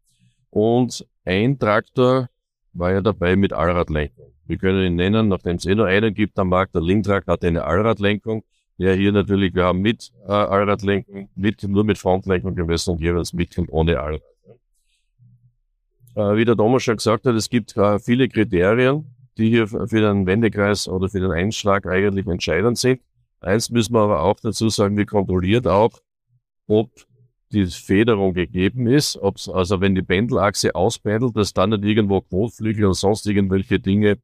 Und 0.55 1.05
ein 1.25 1.59
Traktor 1.59 2.29
war 2.75 2.93
ja 2.93 3.01
dabei 3.01 3.35
mit 3.35 3.53
Allradlenkung. 3.53 4.33
Wir 4.47 4.57
können 4.57 4.87
ihn 4.87 4.95
nennen, 4.95 5.27
nachdem 5.27 5.57
es 5.57 5.67
eh 5.67 5.75
nur 5.75 5.87
einen 5.87 6.15
gibt 6.15 6.39
am 6.39 6.51
Markt. 6.51 6.77
Der 6.77 6.81
Linktrak 6.81 7.27
hat 7.27 7.45
eine 7.45 7.65
Allradlenkung. 7.65 8.45
Ja, 8.77 8.93
hier 8.93 9.11
natürlich, 9.11 9.53
wir 9.53 9.65
haben 9.65 9.81
mit 9.81 10.13
äh, 10.29 10.31
Allradlenkung, 10.31 11.29
mit, 11.35 11.65
nur 11.65 11.83
mit 11.83 11.99
Frontlenkung 11.99 12.55
gemessen 12.55 12.91
und 12.91 13.01
jeweils 13.01 13.33
mit 13.33 13.59
und 13.59 13.69
ohne 13.69 13.99
Allrad. 13.99 14.23
Äh, 16.15 16.37
wie 16.37 16.45
der 16.45 16.57
Thomas 16.57 16.85
schon 16.85 16.99
gesagt 16.99 17.27
hat, 17.27 17.35
es 17.35 17.51
gibt 17.51 17.77
äh, 17.77 17.99
viele 17.99 18.29
Kriterien, 18.29 19.13
die 19.37 19.49
hier 19.49 19.67
für 19.67 19.87
den 19.89 20.25
Wendekreis 20.25 20.87
oder 20.87 21.09
für 21.09 21.19
den 21.19 21.33
Einschlag 21.33 21.85
eigentlich 21.85 22.29
entscheidend 22.29 22.79
sind. 22.79 23.01
Eins 23.41 23.71
müssen 23.71 23.93
wir 23.93 24.03
aber 24.03 24.23
auch 24.23 24.39
dazu 24.39 24.69
sagen, 24.69 24.97
wir 24.97 25.07
kontrollieren 25.07 25.67
auch, 25.67 25.99
ob 26.69 26.91
die 27.53 27.67
Federung 27.67 28.35
gegeben 28.35 28.87
ist, 28.87 29.17
ob's, 29.17 29.49
also 29.49 29.81
wenn 29.81 29.95
die 29.95 30.03
Pendelachse 30.03 30.75
auspendelt, 30.75 31.37
dass 31.37 31.53
dann 31.53 31.71
nicht 31.71 31.85
irgendwo 31.85 32.21
Quotflügel 32.21 32.87
und 32.87 32.95
sonst 32.95 33.27
irgendwelche 33.27 33.79
Dinge 33.79 34.19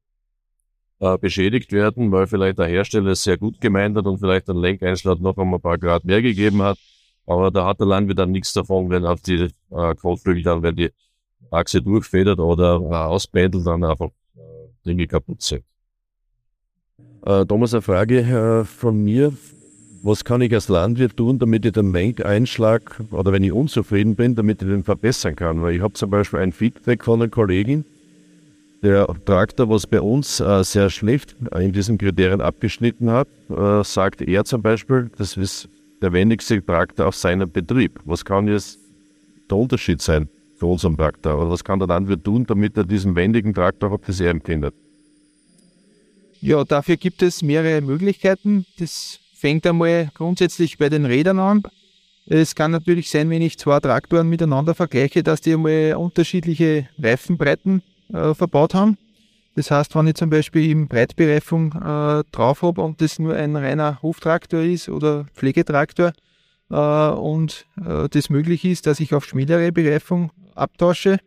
äh, 1.00 1.18
beschädigt 1.18 1.72
werden, 1.72 2.12
weil 2.12 2.26
vielleicht 2.26 2.58
der 2.58 2.66
Hersteller 2.66 3.12
es 3.12 3.22
sehr 3.22 3.38
gut 3.38 3.60
gemeint 3.60 3.96
hat 3.96 4.06
und 4.06 4.18
vielleicht 4.18 4.48
ein 4.48 4.56
Lenkeinschlag 4.56 5.20
noch 5.20 5.36
ein 5.36 5.60
paar 5.60 5.78
Grad 5.78 6.04
mehr 6.04 6.22
gegeben 6.22 6.62
hat. 6.62 6.78
Aber 7.26 7.50
da 7.50 7.66
hat 7.66 7.78
der 7.80 7.86
Landwirt 7.86 8.18
dann 8.18 8.32
nichts 8.32 8.52
davon, 8.52 8.90
wenn 8.90 9.04
auf 9.04 9.20
die 9.20 9.48
äh, 9.70 9.94
Quotflügel 9.94 10.42
dann, 10.42 10.62
wenn 10.62 10.76
die 10.76 10.90
Achse 11.50 11.80
durchfedert 11.80 12.38
oder 12.38 12.80
äh, 12.80 12.94
auspendelt, 12.94 13.66
dann 13.66 13.84
einfach 13.84 14.08
äh, 14.36 14.40
Dinge 14.84 15.06
kaputt 15.06 15.42
sind. 15.42 15.64
Äh, 17.24 17.44
Thomas, 17.46 17.74
eine 17.74 17.82
Frage 17.82 18.20
äh, 18.20 18.64
von 18.64 19.02
mir. 19.02 19.32
Was 20.02 20.24
kann 20.24 20.40
ich 20.40 20.54
als 20.54 20.68
Landwirt 20.68 21.16
tun, 21.16 21.38
damit 21.38 21.66
ich 21.66 21.72
den 21.72 21.92
Lenkeinschlag 21.92 23.00
oder 23.10 23.32
wenn 23.32 23.44
ich 23.44 23.52
unzufrieden 23.52 24.14
bin, 24.14 24.34
damit 24.34 24.62
ich 24.62 24.68
den 24.68 24.82
verbessern 24.82 25.36
kann? 25.36 25.60
Weil 25.60 25.76
ich 25.76 25.82
habe 25.82 25.92
zum 25.92 26.08
Beispiel 26.08 26.40
ein 26.40 26.52
Feedback 26.52 27.04
von 27.04 27.20
einer 27.20 27.30
Kollegin, 27.30 27.84
der 28.82 29.06
Traktor, 29.26 29.68
was 29.68 29.86
bei 29.86 30.00
uns 30.00 30.40
äh, 30.40 30.64
sehr 30.64 30.88
schlecht 30.88 31.36
in 31.54 31.72
diesen 31.72 31.98
Kriterien 31.98 32.40
abgeschnitten 32.40 33.10
hat, 33.10 33.28
äh, 33.50 33.84
sagt 33.84 34.22
er 34.22 34.44
zum 34.46 34.62
Beispiel, 34.62 35.10
das 35.18 35.36
ist 35.36 35.68
der 36.00 36.14
wenigste 36.14 36.64
Traktor 36.64 37.08
auf 37.08 37.14
seinem 37.14 37.50
Betrieb. 37.50 38.00
Was 38.06 38.24
kann 38.24 38.48
jetzt 38.48 38.78
der 39.50 39.58
Unterschied 39.58 40.00
sein 40.00 40.30
für 40.56 40.66
unseren 40.66 40.96
Traktor? 40.96 41.38
Oder 41.38 41.50
was 41.50 41.62
kann 41.62 41.78
der 41.78 41.88
Landwirt 41.88 42.24
tun, 42.24 42.46
damit 42.46 42.74
er 42.78 42.84
diesen 42.84 43.14
wendigen 43.16 43.52
Traktor 43.52 43.90
hat, 43.90 44.00
das 44.06 44.18
er 44.18 44.30
empfindet? 44.30 44.74
Ja, 46.40 46.64
dafür 46.64 46.96
gibt 46.96 47.20
es 47.20 47.42
mehrere 47.42 47.82
Möglichkeiten. 47.82 48.64
Das 48.78 49.19
fängt 49.40 49.66
einmal 49.66 50.10
grundsätzlich 50.14 50.76
bei 50.76 50.88
den 50.88 51.06
Rädern 51.06 51.38
an. 51.38 51.62
Es 52.26 52.54
kann 52.54 52.70
natürlich 52.70 53.10
sein, 53.10 53.30
wenn 53.30 53.42
ich 53.42 53.58
zwei 53.58 53.80
Traktoren 53.80 54.28
miteinander 54.28 54.74
vergleiche, 54.74 55.22
dass 55.22 55.40
die 55.40 55.54
einmal 55.54 55.94
unterschiedliche 55.94 56.88
Reifenbreiten 57.02 57.82
äh, 58.12 58.34
verbaut 58.34 58.74
haben. 58.74 58.98
Das 59.56 59.70
heißt, 59.70 59.94
wenn 59.94 60.06
ich 60.06 60.14
zum 60.14 60.30
Beispiel 60.30 60.70
im 60.70 60.86
Breitbereifung 60.88 61.72
äh, 61.72 62.22
drauf 62.30 62.62
habe 62.62 62.82
und 62.82 63.00
das 63.00 63.18
nur 63.18 63.34
ein 63.34 63.56
reiner 63.56 64.00
Hoftraktor 64.02 64.60
ist 64.60 64.88
oder 64.88 65.24
Pflegetraktor 65.34 66.12
äh, 66.70 66.74
und 66.76 67.66
äh, 67.84 68.08
das 68.08 68.30
möglich 68.30 68.64
ist, 68.64 68.86
dass 68.86 69.00
ich 69.00 69.14
auf 69.14 69.24
schmälere 69.24 69.72
Bereifung 69.72 70.30
abtausche. 70.54 71.18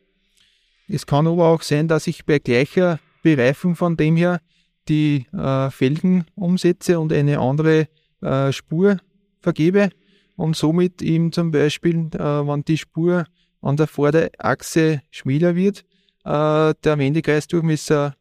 Es 0.88 1.06
kann 1.06 1.28
aber 1.28 1.48
auch 1.48 1.64
sein, 1.64 1.88
dass 1.88 2.08
ich 2.08 2.26
bei 2.26 2.40
gleicher 2.40 3.00
Bereifung 3.24 3.76
von 3.76 3.98
dem 3.98 4.16
her 4.16 4.40
die 4.88 5.26
äh, 5.34 5.70
Felgen 5.72 6.26
umsetze 6.36 7.00
und 7.00 7.12
eine 7.12 7.40
andere 7.40 7.88
äh, 8.24 8.52
Spur 8.52 8.98
vergebe 9.40 9.90
und 10.36 10.56
somit 10.56 11.02
eben 11.02 11.32
zum 11.32 11.52
Beispiel, 11.52 12.10
äh, 12.14 12.20
wenn 12.20 12.64
die 12.64 12.78
Spur 12.78 13.26
an 13.62 13.78
der 13.78 13.88
Vorderachse 13.88 15.02
schmäler 15.12 15.56
wird, 15.56 15.86
äh, 16.26 16.74
der 16.84 16.98
Wendekreisdurchmesser 16.98 18.16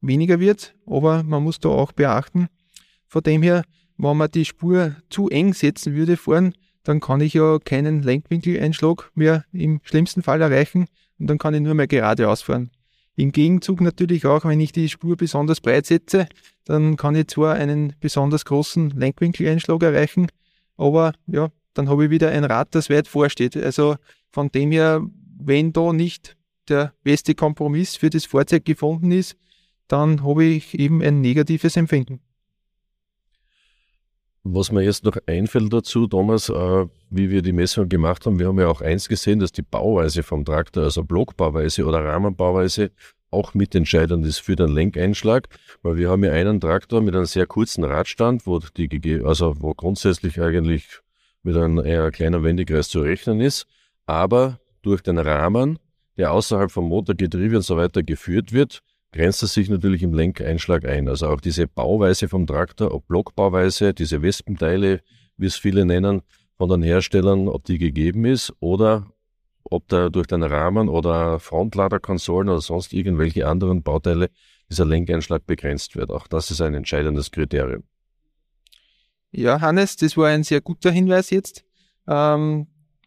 weniger 0.00 0.40
wird. 0.40 0.74
Aber 0.86 1.22
man 1.22 1.42
muss 1.42 1.60
da 1.60 1.68
auch 1.68 1.92
beachten, 1.92 2.48
von 3.06 3.22
dem 3.22 3.42
her, 3.42 3.64
wenn 3.96 4.16
man 4.16 4.30
die 4.30 4.44
Spur 4.44 4.96
zu 5.08 5.28
eng 5.28 5.54
setzen 5.54 5.94
würde 5.94 6.16
vorn, 6.16 6.54
dann 6.82 7.00
kann 7.00 7.20
ich 7.20 7.34
ja 7.34 7.58
keinen 7.58 8.02
Lenkwinkeleinschlag 8.02 9.10
mehr 9.14 9.44
im 9.52 9.80
schlimmsten 9.84 10.22
Fall 10.22 10.42
erreichen 10.42 10.86
und 11.18 11.28
dann 11.28 11.38
kann 11.38 11.54
ich 11.54 11.60
nur 11.60 11.74
mehr 11.74 11.86
geradeaus 11.86 12.42
fahren. 12.42 12.70
Im 13.16 13.30
Gegenzug 13.32 13.80
natürlich 13.80 14.26
auch, 14.26 14.44
wenn 14.44 14.60
ich 14.60 14.72
die 14.72 14.88
Spur 14.88 15.16
besonders 15.16 15.60
breit 15.60 15.86
setze, 15.86 16.26
dann 16.64 16.96
kann 16.96 17.14
ich 17.14 17.28
zwar 17.28 17.54
einen 17.54 17.94
besonders 18.00 18.44
großen 18.44 18.90
Lenkwinkeleinschlag 18.90 19.82
erreichen, 19.82 20.28
aber 20.76 21.12
ja, 21.26 21.50
dann 21.74 21.88
habe 21.88 22.04
ich 22.04 22.10
wieder 22.10 22.30
ein 22.30 22.44
Rad, 22.44 22.74
das 22.74 22.90
weit 22.90 23.06
vorsteht. 23.06 23.56
Also 23.56 23.96
von 24.30 24.50
dem 24.50 24.72
her, 24.72 25.02
wenn 25.38 25.72
da 25.72 25.92
nicht 25.92 26.36
der 26.68 26.92
beste 27.02 27.34
Kompromiss 27.34 27.96
für 27.96 28.10
das 28.10 28.24
Fahrzeug 28.24 28.64
gefunden 28.64 29.12
ist, 29.12 29.36
dann 29.86 30.24
habe 30.24 30.44
ich 30.44 30.78
eben 30.78 31.02
ein 31.02 31.20
negatives 31.20 31.76
Empfinden. 31.76 32.20
Was 34.46 34.70
mir 34.70 34.82
jetzt 34.82 35.04
noch 35.04 35.16
einfällt 35.24 35.72
dazu, 35.72 36.06
Thomas, 36.06 36.50
äh, 36.50 36.86
wie 37.08 37.30
wir 37.30 37.40
die 37.40 37.54
Messung 37.54 37.88
gemacht 37.88 38.26
haben, 38.26 38.38
wir 38.38 38.48
haben 38.48 38.60
ja 38.60 38.68
auch 38.68 38.82
eins 38.82 39.08
gesehen, 39.08 39.40
dass 39.40 39.52
die 39.52 39.62
Bauweise 39.62 40.22
vom 40.22 40.44
Traktor, 40.44 40.84
also 40.84 41.02
Blockbauweise 41.02 41.86
oder 41.86 42.04
Rahmenbauweise, 42.04 42.90
auch 43.30 43.54
mitentscheidend 43.54 44.24
ist 44.26 44.40
für 44.40 44.54
den 44.54 44.68
Lenkeinschlag, 44.68 45.48
weil 45.82 45.96
wir 45.96 46.10
haben 46.10 46.22
ja 46.24 46.32
einen 46.32 46.60
Traktor 46.60 47.00
mit 47.00 47.16
einem 47.16 47.24
sehr 47.24 47.46
kurzen 47.46 47.84
Radstand, 47.84 48.46
wo 48.46 48.58
die, 48.58 49.22
also 49.24 49.54
wo 49.60 49.72
grundsätzlich 49.72 50.38
eigentlich 50.40 51.00
mit 51.42 51.56
einem 51.56 51.84
eher 51.84 52.10
kleiner 52.10 52.42
Wendekreis 52.42 52.90
zu 52.90 53.00
rechnen 53.00 53.40
ist, 53.40 53.66
aber 54.04 54.60
durch 54.82 55.00
den 55.00 55.16
Rahmen, 55.16 55.78
der 56.18 56.32
außerhalb 56.32 56.70
vom 56.70 56.88
Motorgetriebe 56.90 57.56
und 57.56 57.62
so 57.62 57.78
weiter 57.78 58.02
geführt 58.02 58.52
wird, 58.52 58.82
grenzt 59.14 59.44
es 59.44 59.54
sich 59.54 59.70
natürlich 59.70 60.02
im 60.02 60.12
Lenkeinschlag 60.12 60.84
ein. 60.84 61.08
Also 61.08 61.28
auch 61.28 61.40
diese 61.40 61.68
Bauweise 61.68 62.28
vom 62.28 62.48
Traktor, 62.48 62.92
ob 62.92 63.06
Blockbauweise, 63.06 63.94
diese 63.94 64.22
Wespenteile, 64.22 65.02
wie 65.36 65.46
es 65.46 65.54
viele 65.54 65.84
nennen, 65.84 66.22
von 66.58 66.68
den 66.68 66.82
Herstellern, 66.82 67.46
ob 67.48 67.64
die 67.64 67.78
gegeben 67.78 68.24
ist 68.24 68.52
oder 68.58 69.06
ob 69.62 69.86
da 69.88 70.08
durch 70.08 70.26
den 70.26 70.42
Rahmen 70.42 70.88
oder 70.88 71.38
Frontladerkonsolen 71.38 72.48
oder 72.48 72.60
sonst 72.60 72.92
irgendwelche 72.92 73.46
anderen 73.46 73.82
Bauteile 73.84 74.30
dieser 74.68 74.84
Lenkeinschlag 74.84 75.46
begrenzt 75.46 75.94
wird. 75.94 76.10
Auch 76.10 76.26
das 76.26 76.50
ist 76.50 76.60
ein 76.60 76.74
entscheidendes 76.74 77.30
Kriterium. 77.30 77.84
Ja, 79.30 79.60
Hannes, 79.60 79.96
das 79.96 80.16
war 80.16 80.28
ein 80.28 80.42
sehr 80.42 80.60
guter 80.60 80.90
Hinweis 80.90 81.30
jetzt. 81.30 81.64
Ähm, 82.08 82.66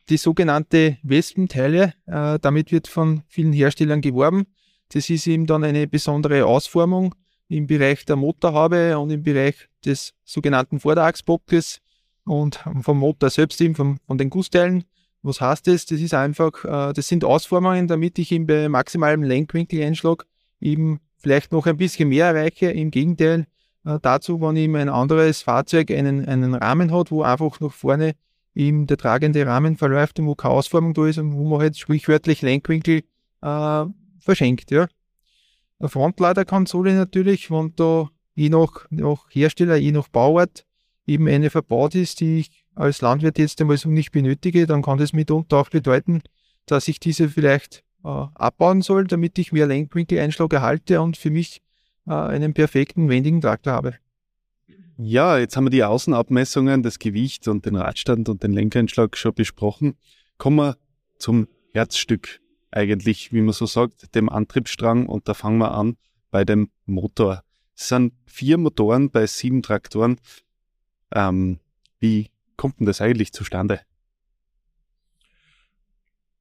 die 0.10 0.17
sogenannte 0.17 0.98
Wespenteile, 1.04 1.93
äh, 2.06 2.39
damit 2.39 2.72
wird 2.72 2.88
von 2.88 3.24
vielen 3.28 3.52
Herstellern 3.52 4.00
geworben. 4.00 4.46
Das 4.89 5.10
ist 5.10 5.28
eben 5.28 5.45
dann 5.45 5.63
eine 5.63 5.88
besondere 5.88 6.45
Ausformung 6.45 7.13
im 7.50 7.67
Bereich 7.67 8.06
der 8.06 8.15
Motorhaube 8.15 8.97
und 8.97 9.10
im 9.10 9.23
Bereich 9.23 9.56
des 9.86 10.13
sogenannten 10.23 10.80
Vorderachsbockes 10.80 11.80
und 12.26 12.60
vom 12.82 13.00
Motor 13.00 13.30
selbst 13.30 13.60
eben, 13.62 13.76
vom, 13.76 13.97
von 14.06 14.17
den 14.17 14.30
Gussteilen. 14.30 14.84
Was 15.21 15.41
heißt 15.41 15.67
das? 15.67 15.86
Das 15.86 16.00
ist 16.00 16.13
einfach, 16.13 16.63
äh, 16.63 16.93
das 16.93 17.08
sind 17.08 17.23
Ausformungen, 17.23 17.88
damit 17.88 18.19
ich 18.19 18.32
eben 18.32 18.45
bei 18.45 18.69
maximalem 18.69 19.23
Lenkwinkeleinschlag 19.23 20.26
eben 20.62 21.00
vielleicht 21.17 21.52
noch 21.52 21.65
ein 21.65 21.78
bisschen 21.78 22.10
mehr 22.10 22.28
erreiche. 22.28 22.69
Im 22.71 22.91
Gegenteil 22.91 23.47
äh, 23.86 24.00
dazu, 24.02 24.41
wenn 24.41 24.56
eben 24.56 24.76
ein 24.76 24.89
anderes 24.89 25.41
Fahrzeug 25.41 25.91
einen, 25.91 26.26
einen 26.26 26.54
Rahmen 26.54 26.91
hat, 26.91 27.12
wo 27.12 27.23
einfach 27.23 27.60
nach 27.60 27.73
vorne 27.73 28.13
eben 28.56 28.88
der 28.88 28.97
tragende 28.97 29.45
Rahmen 29.45 29.78
verläuft 29.78 30.19
und 30.19 30.28
wo 30.28 30.36
keine 30.36 30.56
Ausformung 30.56 30.93
da 30.93 31.08
ist 31.08 31.17
und 31.17 31.34
wo 31.34 31.47
man 31.47 31.60
halt 31.60 31.78
sprichwörtlich 31.78 32.41
Lenkwinkel 32.41 33.04
äh, 33.41 33.86
verschenkt, 34.28 34.72
ja. 34.72 34.88
Eine 35.80 35.90
Frontladerkonsole 35.90 36.94
natürlich, 36.94 37.50
wenn 37.50 37.74
da 37.76 38.10
je 38.36 38.50
nach, 38.50 38.86
nach 38.90 39.26
Hersteller, 39.30 39.78
je 39.78 39.92
nach 39.92 40.08
Bauart 40.10 40.66
eben 41.06 41.28
eine 41.28 41.50
verbaut 41.50 41.96
ist, 41.96 42.20
die 42.20 42.40
ich 42.40 42.66
als 42.76 43.02
Landwirt 43.02 43.40
jetzt 43.40 43.62
einmal 43.62 43.78
so 43.78 43.90
nicht 43.90 44.12
benötige, 44.12 44.68
dann 44.68 44.82
kann 44.82 44.98
das 44.98 45.13
mitunter 45.13 45.58
auch 45.58 45.70
bedeuten, 45.70 46.22
dass 46.66 46.88
ich 46.88 47.00
diese 47.00 47.30
vielleicht 47.30 47.84
äh, 48.04 48.08
abbauen 48.08 48.82
soll, 48.82 49.06
damit 49.08 49.40
ich 49.40 49.52
mehr 49.52 49.68
Lenkwinkeleinschlag 49.68 50.52
erhalte 50.54 51.02
und 51.02 51.16
für 51.16 51.32
mich 51.32 51.62
äh, 52.06 52.12
einen 52.12 52.54
perfekten 52.54 53.10
wendigen 53.10 53.42
Traktor 53.42 53.74
habe. 53.74 53.96
Ja, 54.98 55.38
jetzt 55.38 55.56
haben 55.56 55.66
wir 55.66 55.72
die 55.72 55.84
Außenabmessungen, 55.84 56.84
das 56.84 57.00
Gewicht 57.00 57.48
und 57.48 57.66
den 57.66 57.76
Radstand 57.76 58.30
und 58.30 58.44
den 58.44 58.52
Lenkeinschlag 58.52 59.16
schon 59.16 59.34
besprochen. 59.34 59.96
Kommen 60.38 60.58
wir 60.58 60.78
zum 61.18 61.48
Herzstück 61.72 62.42
eigentlich, 62.71 63.32
wie 63.34 63.41
man 63.41 63.53
so 63.53 63.65
sagt, 63.65 64.15
dem 64.15 64.30
Antriebsstrang 64.30 65.08
und 65.08 65.27
da 65.27 65.34
fangen 65.34 65.60
wir 65.60 65.71
an 65.71 65.97
bei 66.32 66.43
dem 66.45 66.69
Motor. 66.86 67.43
Es 67.75 67.89
sind 67.89 68.13
vier 68.25 68.58
Motoren 68.58 69.12
bei 69.12 69.27
sieben 69.27 69.62
Traktoren. 69.62 70.19
Ähm, 71.13 71.60
wie 71.99 72.32
kommt 72.56 72.80
denn 72.80 72.88
das 72.88 73.01
eigentlich 73.01 73.34
zustande? 73.34 73.82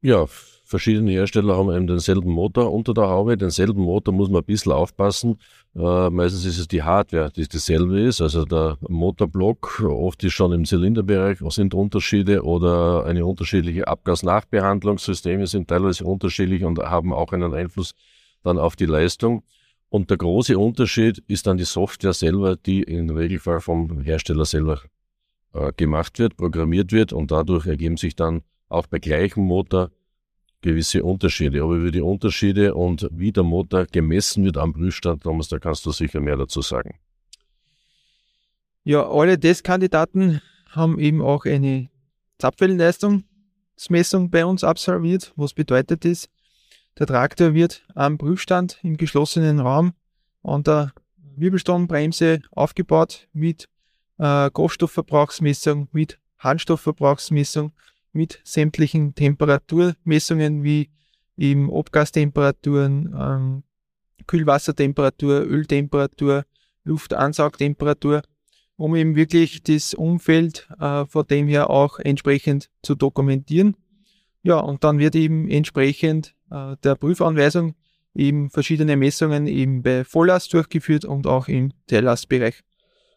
Ja, 0.01 0.27
verschiedene 0.67 1.13
Hersteller 1.13 1.57
haben 1.57 1.75
eben 1.75 1.87
denselben 1.87 2.31
Motor 2.31 2.73
unter 2.73 2.93
der 2.93 3.09
Haube. 3.09 3.37
Denselben 3.37 3.83
Motor 3.83 4.13
muss 4.13 4.29
man 4.29 4.43
ein 4.43 4.45
bisschen 4.45 4.73
aufpassen. 4.73 5.39
Äh, 5.75 6.11
meistens 6.11 6.45
ist 6.45 6.59
es 6.59 6.69
die 6.69 6.83
Hardware, 6.83 7.31
die 7.31 7.49
dieselbe 7.49 8.01
ist. 8.01 8.21
Also 8.21 8.45
der 8.45 8.77
Motorblock, 8.89 9.83
oft 9.83 10.23
ist 10.25 10.33
schon 10.33 10.53
im 10.53 10.65
Zylinderbereich, 10.65 11.39
sind 11.51 11.73
Unterschiede 11.73 12.43
oder 12.43 13.05
eine 13.07 13.25
unterschiedliche 13.25 13.87
Abgasnachbehandlungssysteme 13.87 15.47
sind 15.47 15.69
teilweise 15.69 16.05
unterschiedlich 16.05 16.65
und 16.65 16.79
haben 16.81 17.13
auch 17.13 17.33
einen 17.33 17.55
Einfluss 17.55 17.95
dann 18.43 18.59
auf 18.59 18.77
die 18.77 18.87
Leistung. 18.87 19.45
Und 19.89 20.11
der 20.11 20.17
große 20.17 20.59
Unterschied 20.59 21.23
ist 21.29 21.47
dann 21.47 21.57
die 21.57 21.65
Software 21.65 22.13
selber, 22.13 22.57
die 22.57 22.83
im 22.83 23.09
Regelfall 23.11 23.61
vom 23.61 24.01
Hersteller 24.01 24.45
selber 24.45 24.81
äh, 25.53 25.73
gemacht 25.77 26.19
wird, 26.19 26.37
programmiert 26.37 26.93
wird 26.93 27.13
und 27.13 27.31
dadurch 27.31 27.67
ergeben 27.67 27.97
sich 27.97 28.17
dann 28.17 28.43
auch 28.69 28.87
bei 28.89 28.99
gleichem 28.99 29.45
Motor 29.45 29.91
gewisse 30.67 31.03
Unterschiede. 31.05 31.63
Aber 31.63 31.77
über 31.77 31.91
die 31.91 32.01
Unterschiede 32.01 32.75
und 32.75 33.09
wie 33.13 33.33
der 33.33 33.45
Motor 33.45 33.87
gemessen 33.87 34.45
wird 34.45 34.57
am 34.57 34.73
Prüfstand, 34.73 35.23
Thomas, 35.23 35.49
da 35.49 35.59
kannst 35.59 35.87
du 35.87 35.93
sicher 35.93 36.21
mehr 36.21 36.37
dazu 36.37 36.61
sagen. 36.61 36.99
Ja, 38.85 39.09
alle 39.09 39.39
Testkandidaten 39.39 40.43
haben 40.71 40.99
eben 40.99 41.23
auch 41.23 41.45
eine 41.45 41.89
Zapfwellenleistungsmessung 42.39 44.31
bei 44.31 44.45
uns 44.45 44.65
absolviert. 44.65 45.33
Was 45.37 45.55
bedeutet 45.55 46.05
das? 46.05 46.29
Der 46.99 47.07
Traktor 47.07 47.55
wird 47.55 47.87
am 47.95 48.19
Prüfstand 48.19 48.79
im 48.83 48.97
geschlossenen 48.97 49.61
Raum 49.61 49.93
an 50.43 50.63
der 50.63 50.93
Wirbelstrombremse 51.37 52.41
aufgebaut 52.51 53.29
mit 53.33 53.69
äh, 54.19 54.51
Kohlenstoffverbrauchsmessung, 54.51 55.89
mit 55.93 56.19
Harnstoffverbrauchsmessung, 56.39 57.73
mit 58.17 58.41
sämtlichen 58.45 59.15
Temperaturmessungen 59.15 60.65
wie 60.65 60.91
eben 61.37 61.73
Abgastemperaturen, 61.73 63.15
ähm, 63.19 63.63
Kühlwassertemperatur, 64.27 65.43
Öltemperatur, 65.43 66.45
Luftansaugtemperatur, 66.85 68.23
um 68.77 68.97
eben 68.97 69.17
wirklich 69.17 69.63
das 69.63 69.95
Umfeld 69.95 70.69
äh, 70.81 71.05
von 71.07 71.27
dem 71.27 71.47
her 71.49 71.71
auch 71.71 71.99
entsprechend 71.99 72.71
zu 72.83 72.95
dokumentieren. 72.95 73.77
Ja, 74.43 74.59
und 74.59 74.85
dann 74.85 74.99
wird 74.99 75.15
eben 75.15 75.49
entsprechend 75.49 76.35
äh, 76.51 76.77
der 76.83 76.95
Prüfanweisung 76.95 77.75
eben 78.15 78.51
verschiedene 78.51 78.97
Messungen 78.97 79.47
eben 79.47 79.83
bei 79.83 80.05
Volllast 80.05 80.53
durchgeführt 80.53 81.05
und 81.05 81.27
auch 81.27 81.49
im 81.49 81.73
Teillastbereich. 81.87 82.63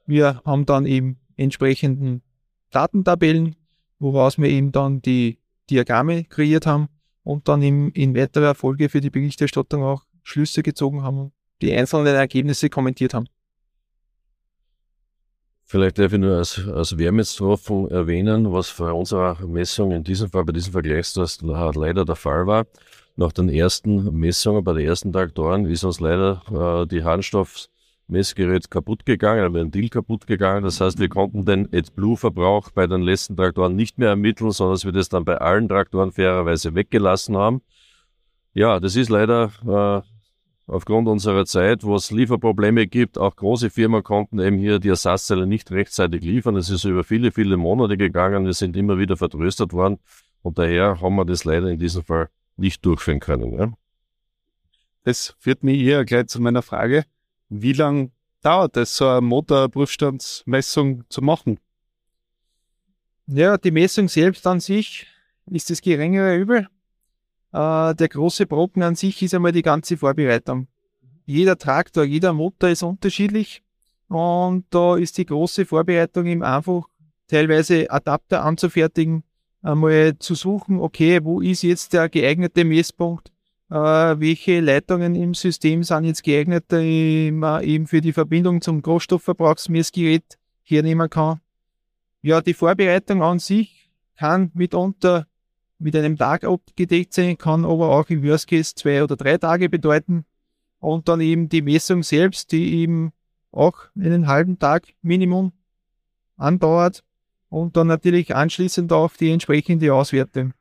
Wir 0.05 0.41
haben 0.43 0.65
dann 0.65 0.85
eben 0.85 1.19
entsprechenden 1.37 2.21
Datentabellen, 2.71 3.55
woraus 3.99 4.37
wir 4.37 4.49
eben 4.49 4.71
dann 4.71 5.01
die 5.01 5.39
Diagramme 5.69 6.23
kreiert 6.23 6.65
haben 6.65 6.87
und 7.23 7.47
dann 7.47 7.61
im, 7.61 7.91
in 7.93 8.15
weiterer 8.15 8.55
Folge 8.55 8.89
für 8.89 9.01
die 9.01 9.09
Berichterstattung 9.09 9.83
auch 9.83 10.03
Schlüsse 10.23 10.63
gezogen 10.63 11.03
haben 11.03 11.19
und 11.19 11.33
die 11.61 11.73
einzelnen 11.73 12.15
Ergebnisse 12.15 12.69
kommentiert 12.69 13.13
haben. 13.13 13.27
Vielleicht 15.65 15.99
darf 15.99 16.13
ich 16.13 16.19
nur 16.19 16.37
als, 16.37 16.59
als 16.67 16.97
Wärmetropfen 16.97 17.91
erwähnen, 17.91 18.51
was 18.51 18.73
bei 18.73 18.91
unserer 18.91 19.45
Messung 19.45 19.91
in 19.91 20.03
diesem 20.03 20.27
Fall, 20.29 20.43
bei 20.43 20.53
diesem 20.53 20.71
Vergleichstest 20.71 21.43
leider 21.43 22.05
der 22.05 22.15
Fall 22.15 22.47
war. 22.47 22.65
Nach 23.15 23.31
den 23.31 23.49
ersten 23.49 24.11
Messungen 24.17 24.63
bei 24.63 24.73
den 24.73 24.87
ersten 24.87 25.13
Traktoren 25.13 25.65
ist 25.67 25.83
uns 25.83 25.99
leider 25.99 26.41
äh, 26.49 26.87
die 26.87 27.03
Harnstoffmessgerät 28.09 28.69
kaputt 28.69 29.05
gegangen, 29.05 29.43
ein 29.43 29.53
Ventil 29.53 29.89
kaputt 29.89 30.27
gegangen. 30.27 30.63
Das 30.63 30.81
heißt, 30.81 30.99
wir 30.99 31.09
konnten 31.09 31.45
den 31.45 31.67
AdBlue-Verbrauch 31.71 32.71
bei 32.71 32.87
den 32.87 33.01
letzten 33.01 33.35
Traktoren 33.37 33.75
nicht 33.75 33.97
mehr 33.97 34.09
ermitteln, 34.09 34.51
sondern 34.51 34.75
dass 34.75 34.85
wir 34.85 34.91
das 34.91 35.09
dann 35.09 35.25
bei 35.25 35.37
allen 35.37 35.69
Traktoren 35.69 36.11
fairerweise 36.11 36.75
weggelassen 36.75 37.37
haben. 37.37 37.61
Ja, 38.53 38.79
das 38.79 38.95
ist 38.95 39.09
leider 39.09 39.51
äh, 39.65 40.01
aufgrund 40.71 41.07
unserer 41.07 41.45
Zeit, 41.45 41.83
wo 41.83 41.95
es 41.95 42.11
Lieferprobleme 42.11 42.87
gibt, 42.87 43.17
auch 43.17 43.35
große 43.35 43.69
Firmen 43.69 44.03
konnten 44.03 44.39
eben 44.39 44.57
hier 44.57 44.79
die 44.79 44.89
Ersatzteile 44.89 45.45
nicht 45.45 45.71
rechtzeitig 45.71 46.23
liefern. 46.23 46.55
Es 46.55 46.69
ist 46.69 46.83
über 46.83 47.03
viele, 47.03 47.31
viele 47.31 47.57
Monate 47.57 47.95
gegangen. 47.97 48.45
Wir 48.45 48.53
sind 48.53 48.75
immer 48.75 48.97
wieder 48.97 49.17
vertröstet 49.17 49.71
worden. 49.73 49.99
Und 50.41 50.57
daher 50.57 51.01
haben 51.01 51.15
wir 51.15 51.25
das 51.25 51.43
leider 51.43 51.67
in 51.67 51.79
diesem 51.79 52.03
Fall 52.03 52.29
nicht 52.57 52.85
durchführen 52.85 53.19
können. 53.19 53.53
Ja? 53.53 53.71
Das 55.03 55.35
führt 55.39 55.63
mich 55.63 55.79
eher 55.79 56.05
gleich 56.05 56.27
zu 56.27 56.41
meiner 56.41 56.61
Frage, 56.61 57.05
wie 57.49 57.73
lange 57.73 58.11
dauert 58.41 58.77
es, 58.77 58.95
so 58.95 59.07
eine 59.07 59.21
Motorprüfstandsmessung 59.21 61.03
zu 61.09 61.21
machen? 61.21 61.59
Ja, 63.27 63.57
die 63.57 63.71
Messung 63.71 64.07
selbst 64.07 64.47
an 64.47 64.59
sich 64.59 65.05
ist 65.51 65.69
das 65.69 65.81
geringere 65.81 66.35
Übel. 66.35 66.67
Äh, 67.51 67.95
der 67.95 68.07
große 68.07 68.45
Brocken 68.45 68.83
an 68.83 68.95
sich 68.95 69.21
ist 69.21 69.33
einmal 69.33 69.51
die 69.51 69.61
ganze 69.61 69.97
Vorbereitung. 69.97 70.67
Jeder 71.25 71.57
Traktor, 71.57 72.03
jeder 72.03 72.33
Motor 72.33 72.69
ist 72.69 72.83
unterschiedlich 72.83 73.61
und 74.07 74.65
da 74.71 74.95
ist 74.95 75.17
die 75.17 75.25
große 75.25 75.65
Vorbereitung 75.65 76.25
eben 76.25 76.43
einfach 76.43 76.87
teilweise 77.27 77.89
Adapter 77.91 78.43
anzufertigen, 78.43 79.23
einmal 79.61 80.17
zu 80.17 80.33
suchen, 80.33 80.79
okay, 80.79 81.23
wo 81.23 81.41
ist 81.41 81.61
jetzt 81.61 81.93
der 81.93 82.09
geeignete 82.09 82.65
Messpunkt, 82.65 83.31
welche 83.69 84.59
Leitungen 84.61 85.15
im 85.15 85.33
System 85.33 85.83
sind 85.83 86.05
jetzt 86.05 86.23
geeignet, 86.23 86.65
die 86.71 87.31
man 87.31 87.63
eben 87.63 87.87
für 87.87 88.01
die 88.01 88.13
Verbindung 88.13 88.61
zum 88.61 88.81
Großstoffverbrauchsmessgerät 88.81 90.37
hernehmen 90.63 91.09
kann. 91.09 91.39
Ja, 92.21 92.41
die 92.41 92.53
Vorbereitung 92.53 93.21
an 93.21 93.39
sich 93.39 93.89
kann 94.17 94.51
mitunter 94.53 95.27
mit 95.77 95.95
einem 95.95 96.17
Tag 96.17 96.43
abgedeckt 96.43 97.13
sein, 97.13 97.37
kann 97.37 97.63
aber 97.63 97.89
auch 97.89 98.09
im 98.09 98.23
Worst 98.23 98.47
Case 98.47 98.75
zwei 98.75 99.03
oder 99.03 99.15
drei 99.15 99.37
Tage 99.37 99.69
bedeuten. 99.69 100.25
Und 100.79 101.07
dann 101.07 101.21
eben 101.21 101.47
die 101.47 101.61
Messung 101.61 102.03
selbst, 102.03 102.51
die 102.51 102.81
eben 102.81 103.11
auch 103.51 103.77
einen 103.97 104.27
halben 104.27 104.59
Tag 104.59 104.87
Minimum 105.01 105.53
andauert 106.37 107.03
und 107.49 107.77
dann 107.77 107.87
natürlich 107.87 108.35
anschließend 108.35 108.91
auch 108.93 109.11
die 109.15 109.31
entsprechende 109.31 109.93
Auswertung. 109.93 110.53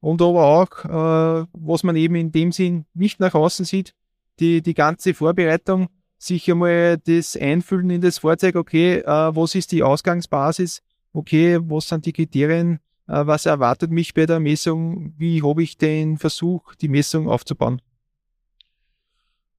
Und 0.00 0.22
aber 0.22 0.44
auch, 0.44 0.84
äh, 0.84 1.46
was 1.52 1.82
man 1.82 1.96
eben 1.96 2.14
in 2.14 2.32
dem 2.32 2.52
Sinn 2.52 2.86
nicht 2.94 3.20
nach 3.20 3.34
außen 3.34 3.64
sieht, 3.64 3.94
die, 4.38 4.62
die 4.62 4.74
ganze 4.74 5.14
Vorbereitung, 5.14 5.88
sich 6.18 6.50
einmal 6.50 6.98
das 6.98 7.36
Einfüllen 7.36 7.90
in 7.90 8.00
das 8.00 8.18
Fahrzeug, 8.18 8.56
okay, 8.56 8.98
äh, 8.98 9.06
was 9.06 9.54
ist 9.54 9.72
die 9.72 9.82
Ausgangsbasis, 9.82 10.82
okay, 11.12 11.58
was 11.62 11.88
sind 11.88 12.06
die 12.06 12.12
Kriterien, 12.12 12.78
äh, 13.06 13.26
was 13.26 13.46
erwartet 13.46 13.90
mich 13.90 14.14
bei 14.14 14.26
der 14.26 14.40
Messung, 14.40 15.14
wie 15.18 15.42
habe 15.42 15.62
ich 15.62 15.76
den 15.76 16.18
Versuch, 16.18 16.74
die 16.74 16.88
Messung 16.88 17.28
aufzubauen. 17.28 17.80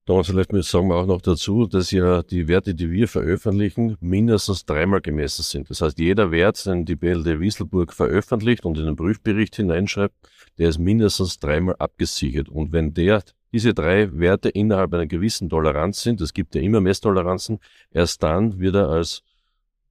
Thomas, 0.07 0.27
vielleicht 0.27 0.53
sagen 0.63 0.87
wir 0.87 0.95
auch 0.95 1.05
noch 1.05 1.21
dazu, 1.21 1.67
dass 1.67 1.91
ja 1.91 2.23
die 2.23 2.47
Werte, 2.47 2.73
die 2.73 2.89
wir 2.89 3.09
veröffentlichen, 3.09 3.97
mindestens 3.99 4.63
dreimal 4.63 5.01
gemessen 5.01 5.43
sind. 5.43 5.69
Das 5.69 5.81
heißt, 5.81 5.99
jeder 5.99 6.31
Wert, 6.31 6.65
den 6.65 6.85
die 6.85 6.95
BLD 6.95 7.41
Wieselburg 7.41 7.91
veröffentlicht 7.91 8.63
und 8.63 8.77
in 8.77 8.85
den 8.85 8.95
Prüfbericht 8.95 9.57
hineinschreibt, 9.57 10.15
der 10.57 10.69
ist 10.69 10.77
mindestens 10.77 11.39
dreimal 11.39 11.75
abgesichert. 11.79 12.47
Und 12.47 12.71
wenn 12.71 12.93
der, 12.93 13.21
diese 13.51 13.73
drei 13.73 14.09
Werte 14.17 14.47
innerhalb 14.47 14.93
einer 14.93 15.07
gewissen 15.07 15.49
Toleranz 15.49 16.03
sind, 16.03 16.21
es 16.21 16.33
gibt 16.33 16.55
ja 16.55 16.61
immer 16.61 16.79
Messtoleranzen, 16.79 17.59
erst 17.91 18.23
dann 18.23 18.61
wird 18.61 18.75
er 18.75 18.87
als 18.87 19.23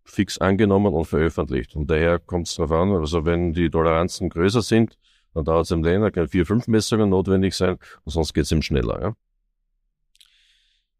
fix 0.02 0.38
angenommen 0.38 0.94
und 0.94 1.04
veröffentlicht. 1.04 1.76
Und 1.76 1.90
daher 1.90 2.20
kommt 2.20 2.48
es 2.48 2.54
darauf 2.54 2.72
an, 2.72 2.92
also 2.92 3.26
wenn 3.26 3.52
die 3.52 3.68
Toleranzen 3.68 4.30
größer 4.30 4.62
sind, 4.62 4.96
dann 5.34 5.44
dauert 5.44 5.66
es 5.66 5.72
im 5.72 5.84
länger, 5.84 6.10
kann 6.10 6.26
vier, 6.26 6.46
fünf 6.46 6.68
Messungen 6.68 7.10
notwendig 7.10 7.52
sein 7.52 7.76
und 8.04 8.12
sonst 8.12 8.32
geht 8.32 8.44
es 8.44 8.52
ihm 8.52 8.62
schneller. 8.62 8.98
Ja? 9.02 9.16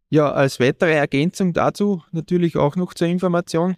Ja, 0.09 0.31
als 0.31 0.61
weitere 0.61 0.92
Ergänzung 0.92 1.53
dazu 1.53 2.03
natürlich 2.12 2.57
auch 2.57 2.77
noch 2.77 2.95
zur 2.95 3.09
Information, 3.09 3.77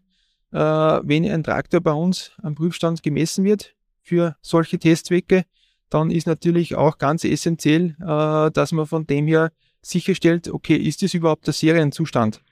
äh, 0.52 0.58
wenn 0.58 1.24
ein 1.24 1.42
Traktor 1.42 1.80
bei 1.80 1.92
uns 1.92 2.32
am 2.42 2.54
Prüfstand 2.54 3.02
gemessen 3.02 3.44
wird 3.44 3.74
für 4.02 4.36
solche 4.42 4.78
Testzwecke, 4.78 5.44
dann 5.88 6.10
ist 6.10 6.26
natürlich 6.26 6.74
auch 6.74 6.98
ganz 6.98 7.24
essentiell, 7.24 7.96
äh, 8.00 8.50
dass 8.50 8.72
man 8.72 8.84
von 8.86 9.06
dem 9.06 9.26
her 9.26 9.52
sicherstellt, 9.80 10.48
okay, 10.48 10.76
ist 10.76 11.02
das 11.02 11.14
überhaupt 11.14 11.46
der 11.46 11.54
Serienzustand? 11.54 12.42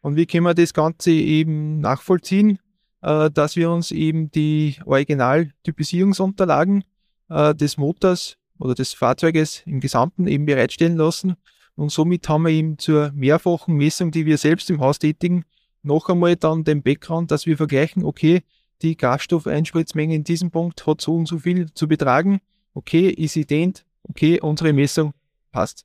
Und 0.00 0.16
wie 0.16 0.24
können 0.26 0.44
wir 0.44 0.54
das 0.54 0.72
Ganze 0.72 1.10
eben 1.10 1.80
nachvollziehen, 1.80 2.60
äh, 3.02 3.30
dass 3.30 3.56
wir 3.56 3.70
uns 3.70 3.90
eben 3.90 4.30
die 4.30 4.76
Originaltypisierungsunterlagen 4.86 6.84
äh, 7.28 7.54
des 7.54 7.76
Motors 7.76 8.38
oder 8.58 8.74
des 8.74 8.94
Fahrzeuges 8.94 9.62
im 9.66 9.80
Gesamten 9.80 10.26
eben 10.26 10.46
bereitstellen 10.46 10.96
lassen 10.96 11.36
und 11.76 11.90
somit 11.90 12.28
haben 12.28 12.44
wir 12.44 12.50
eben 12.50 12.78
zur 12.78 13.12
mehrfachen 13.12 13.76
Messung, 13.76 14.10
die 14.10 14.26
wir 14.26 14.38
selbst 14.38 14.70
im 14.70 14.80
Haus 14.80 14.98
tätigen, 14.98 15.44
noch 15.82 16.08
einmal 16.08 16.36
dann 16.36 16.64
den 16.64 16.82
Background, 16.82 17.30
dass 17.30 17.46
wir 17.46 17.56
vergleichen, 17.56 18.04
okay, 18.04 18.42
die 18.82 18.96
Gasstoffeinspritzmenge 18.96 20.14
in 20.14 20.24
diesem 20.24 20.50
Punkt 20.50 20.86
hat 20.86 21.00
so 21.00 21.14
und 21.14 21.26
so 21.26 21.38
viel 21.38 21.72
zu 21.72 21.88
betragen, 21.88 22.40
okay, 22.74 23.08
ist 23.08 23.36
ident, 23.36 23.84
okay, 24.08 24.40
unsere 24.40 24.72
Messung 24.72 25.12
passt. 25.50 25.84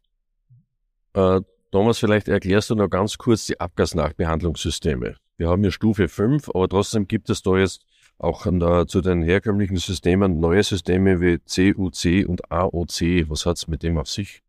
Äh, 1.14 1.42
Thomas, 1.72 2.00
vielleicht 2.00 2.28
erklärst 2.28 2.70
du 2.70 2.76
noch 2.76 2.90
ganz 2.90 3.18
kurz 3.18 3.46
die 3.46 3.60
Abgasnachbehandlungssysteme. 3.60 5.16
Wir 5.38 5.50
haben 5.50 5.62
hier 5.62 5.72
Stufe 5.72 6.08
5, 6.08 6.50
aber 6.50 6.68
trotzdem 6.68 7.08
gibt 7.08 7.30
es 7.30 7.42
da 7.42 7.58
jetzt 7.58 7.86
auch 8.18 8.46
an, 8.46 8.88
zu 8.88 9.02
den 9.02 9.22
herkömmlichen 9.22 9.78
Systemen 9.78 10.40
neue 10.40 10.64
Systeme 10.64 11.22
wie 11.22 11.38
CUC 11.38 12.28
und 12.28 12.52
AOC. 12.52 13.30
Was 13.30 13.46
hat 13.46 13.58
es 13.58 13.68
mit 13.68 13.84
dem 13.84 13.98
auf 13.98 14.10
sich? 14.10 14.42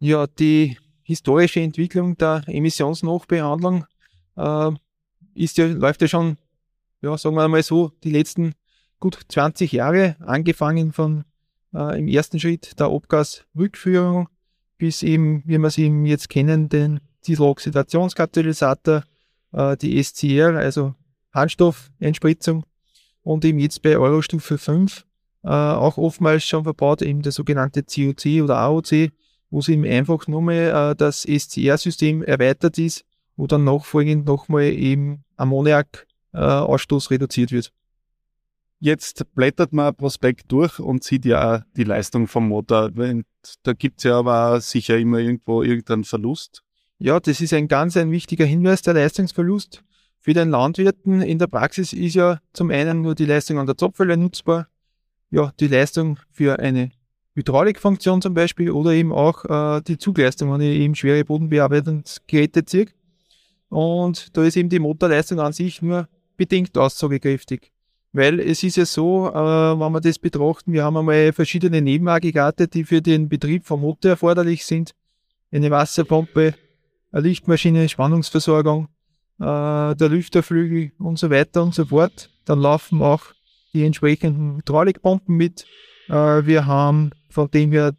Ja, 0.00 0.26
die 0.26 0.76
historische 1.02 1.60
Entwicklung 1.60 2.16
der 2.16 2.42
Emissionsnachbehandlung 2.46 3.84
äh, 4.36 4.70
ist 5.34 5.58
ja, 5.58 5.66
läuft 5.66 6.02
ja 6.02 6.08
schon, 6.08 6.36
ja, 7.00 7.16
sagen 7.18 7.34
wir 7.34 7.48
mal 7.48 7.62
so, 7.62 7.92
die 8.04 8.10
letzten 8.10 8.54
gut 9.00 9.18
20 9.28 9.72
Jahre, 9.72 10.16
angefangen 10.20 10.92
von 10.92 11.24
äh, 11.74 11.98
im 11.98 12.08
ersten 12.08 12.38
Schritt 12.38 12.78
der 12.78 12.86
Abgasrückführung 12.88 14.28
bis 14.76 15.02
eben, 15.02 15.42
wie 15.44 15.58
wir 15.58 15.70
sie 15.70 15.84
eben 15.84 16.06
jetzt 16.06 16.28
kennen, 16.28 16.68
den 16.68 17.00
Dieseloxidationskatalysator, 17.26 19.02
äh, 19.52 19.76
die 19.76 20.02
SCR, 20.02 20.56
also 20.56 20.94
Harnstoffeinspritzung 21.32 22.64
und 23.22 23.44
eben 23.44 23.58
jetzt 23.58 23.82
bei 23.82 23.98
Eurostufe 23.98 24.58
5 24.58 25.04
äh, 25.42 25.48
auch 25.48 25.98
oftmals 25.98 26.44
schon 26.44 26.64
verbaut, 26.64 27.02
eben 27.02 27.22
der 27.22 27.32
sogenannte 27.32 27.82
COC 27.82 28.42
oder 28.42 28.58
AOC, 28.58 29.10
wo 29.50 29.60
es 29.60 29.68
eben 29.68 29.84
einfach 29.84 30.26
nur 30.26 30.42
mehr 30.42 30.90
äh, 30.90 30.96
das 30.96 31.22
SCR-System 31.22 32.22
erweitert 32.22 32.78
ist 32.78 33.04
wo 33.38 33.46
dann 33.46 33.64
nachfolgend 33.64 34.26
nochmal 34.26 34.64
eben 34.64 35.24
Ammoniak-Ausstoß 35.36 37.10
reduziert 37.10 37.52
wird. 37.52 37.72
Jetzt 38.80 39.24
blättert 39.34 39.72
man 39.72 39.94
Prospekt 39.94 40.52
durch 40.52 40.78
und 40.78 41.04
sieht 41.04 41.24
ja 41.24 41.56
auch 41.56 41.62
die 41.76 41.84
Leistung 41.84 42.26
vom 42.26 42.48
Motor. 42.48 42.90
Da 43.62 43.72
gibt's 43.72 44.04
ja 44.04 44.18
aber 44.18 44.60
sicher 44.60 44.98
immer 44.98 45.18
irgendwo 45.18 45.62
irgendeinen 45.62 46.04
Verlust. 46.04 46.62
Ja, 46.98 47.18
das 47.20 47.40
ist 47.40 47.54
ein 47.54 47.68
ganz 47.68 47.96
ein 47.96 48.10
wichtiger 48.10 48.44
Hinweis, 48.44 48.82
der 48.82 48.94
Leistungsverlust. 48.94 49.84
Für 50.18 50.32
den 50.32 50.50
Landwirten 50.50 51.22
in 51.22 51.38
der 51.38 51.46
Praxis 51.46 51.92
ist 51.92 52.14
ja 52.14 52.40
zum 52.52 52.70
einen 52.70 53.02
nur 53.02 53.14
die 53.14 53.24
Leistung 53.24 53.58
an 53.58 53.66
der 53.66 53.76
Zapfwelle 53.76 54.16
nutzbar, 54.16 54.66
ja, 55.30 55.52
die 55.60 55.68
Leistung 55.68 56.18
für 56.32 56.58
eine 56.58 56.90
Hydraulikfunktion 57.38 58.20
zum 58.20 58.34
Beispiel 58.34 58.70
oder 58.70 58.90
eben 58.90 59.12
auch 59.12 59.44
äh, 59.44 59.80
die 59.82 59.96
Zugleistung, 59.96 60.52
wenn 60.52 60.60
ich 60.60 60.80
eben 60.80 60.94
schwere 60.94 61.24
Bodenbearbeitungsgeräte 61.24 62.64
ziehe. 62.64 62.86
Und 63.68 64.36
da 64.36 64.42
ist 64.42 64.56
eben 64.56 64.68
die 64.68 64.78
Motorleistung 64.78 65.38
an 65.40 65.52
sich 65.52 65.80
nur 65.80 66.08
bedingt 66.36 66.76
aussagekräftig. 66.76 67.70
Weil 68.12 68.40
es 68.40 68.62
ist 68.62 68.76
ja 68.76 68.84
so, 68.84 69.28
äh, 69.28 69.34
wenn 69.34 69.92
wir 69.92 70.00
das 70.00 70.18
betrachten, 70.18 70.72
wir 70.72 70.82
haben 70.82 70.96
einmal 70.96 71.32
verschiedene 71.32 71.80
Nebenaggregate, 71.80 72.66
die 72.66 72.84
für 72.84 73.02
den 73.02 73.28
Betrieb 73.28 73.64
vom 73.64 73.82
Motor 73.82 74.12
erforderlich 74.12 74.64
sind. 74.64 74.94
Eine 75.52 75.70
Wasserpumpe, 75.70 76.54
eine 77.12 77.22
Lichtmaschine, 77.22 77.88
Spannungsversorgung, 77.88 78.88
äh, 79.38 79.94
der 79.94 80.08
Lüfterflügel 80.08 80.92
und 80.98 81.18
so 81.18 81.30
weiter 81.30 81.62
und 81.62 81.74
so 81.74 81.84
fort. 81.84 82.30
Dann 82.46 82.60
laufen 82.60 83.02
auch 83.02 83.22
die 83.74 83.84
entsprechenden 83.84 84.56
Hydraulikpumpen 84.56 85.36
mit. 85.36 85.66
Äh, 86.08 86.46
wir 86.46 86.66
haben 86.66 87.10
von 87.28 87.50
dem 87.50 87.72
her 87.72 87.94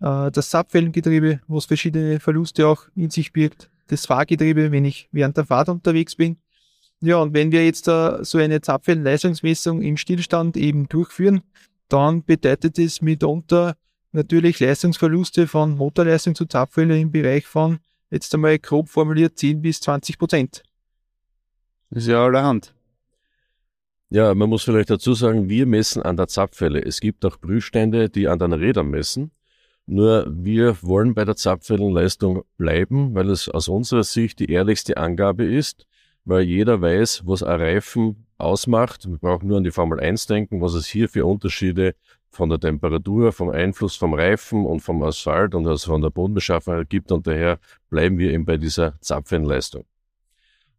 äh, 0.00 0.30
das 0.30 0.50
Zapfwellengetriebe, 0.50 1.40
was 1.46 1.66
verschiedene 1.66 2.20
Verluste 2.20 2.66
auch 2.66 2.84
in 2.94 3.10
sich 3.10 3.32
birgt. 3.32 3.70
Das 3.88 4.06
Fahrgetriebe, 4.06 4.72
wenn 4.72 4.84
ich 4.84 5.08
während 5.12 5.36
der 5.36 5.46
Fahrt 5.46 5.68
unterwegs 5.68 6.16
bin. 6.16 6.38
Ja, 7.00 7.18
und 7.18 7.34
wenn 7.34 7.52
wir 7.52 7.64
jetzt 7.64 7.86
uh, 7.88 8.22
so 8.22 8.38
eine 8.38 8.62
Zapfwellenleistungsmessung 8.62 9.82
im 9.82 9.98
Stillstand 9.98 10.56
eben 10.56 10.88
durchführen, 10.88 11.42
dann 11.88 12.24
bedeutet 12.24 12.78
es 12.78 13.02
mitunter 13.02 13.76
natürlich 14.12 14.60
Leistungsverluste 14.60 15.46
von 15.46 15.76
Motorleistung 15.76 16.34
zu 16.34 16.46
Zapfwelle 16.46 16.98
im 16.98 17.10
Bereich 17.10 17.46
von 17.46 17.78
jetzt 18.10 18.32
einmal 18.34 18.58
grob 18.58 18.88
formuliert 18.88 19.38
10 19.38 19.60
bis 19.60 19.80
20 19.80 20.18
Prozent. 20.18 20.62
Das 21.90 22.04
ist 22.04 22.08
ja 22.08 22.24
allerhand. 22.24 22.74
Ja, 24.10 24.34
man 24.34 24.48
muss 24.48 24.62
vielleicht 24.62 24.90
dazu 24.90 25.14
sagen, 25.14 25.48
wir 25.48 25.66
messen 25.66 26.02
an 26.02 26.16
der 26.16 26.28
Zapfwelle. 26.28 26.80
Es 26.80 27.00
gibt 27.00 27.24
auch 27.24 27.40
Prüfstände, 27.40 28.08
die 28.08 28.28
an 28.28 28.38
den 28.38 28.52
Rädern 28.52 28.88
messen. 28.88 29.32
Nur 29.86 30.26
wir 30.30 30.76
wollen 30.82 31.14
bei 31.14 31.24
der 31.24 31.36
Zapfwellenleistung 31.36 32.44
bleiben, 32.56 33.14
weil 33.14 33.30
es 33.30 33.48
aus 33.48 33.68
unserer 33.68 34.04
Sicht 34.04 34.38
die 34.38 34.50
ehrlichste 34.50 34.96
Angabe 34.96 35.44
ist 35.44 35.86
weil 36.24 36.42
jeder 36.42 36.80
weiß, 36.80 37.22
was 37.26 37.42
ein 37.42 37.60
Reifen 37.60 38.26
ausmacht. 38.38 39.08
Wir 39.08 39.18
brauchen 39.18 39.48
nur 39.48 39.58
an 39.58 39.64
die 39.64 39.70
Formel 39.70 40.00
1 40.00 40.26
denken, 40.26 40.60
was 40.60 40.74
es 40.74 40.86
hier 40.86 41.08
für 41.08 41.26
Unterschiede 41.26 41.94
von 42.30 42.48
der 42.48 42.58
Temperatur, 42.58 43.32
vom 43.32 43.50
Einfluss 43.50 43.94
vom 43.96 44.14
Reifen 44.14 44.66
und 44.66 44.80
vom 44.80 45.02
Asphalt 45.02 45.54
und 45.54 45.66
also 45.68 45.92
von 45.92 46.02
der 46.02 46.10
Bodenbeschaffenheit 46.10 46.90
gibt 46.90 47.12
und 47.12 47.26
daher 47.26 47.58
bleiben 47.90 48.18
wir 48.18 48.32
eben 48.32 48.44
bei 48.44 48.56
dieser 48.56 48.98
Zapfenleistung. 49.00 49.84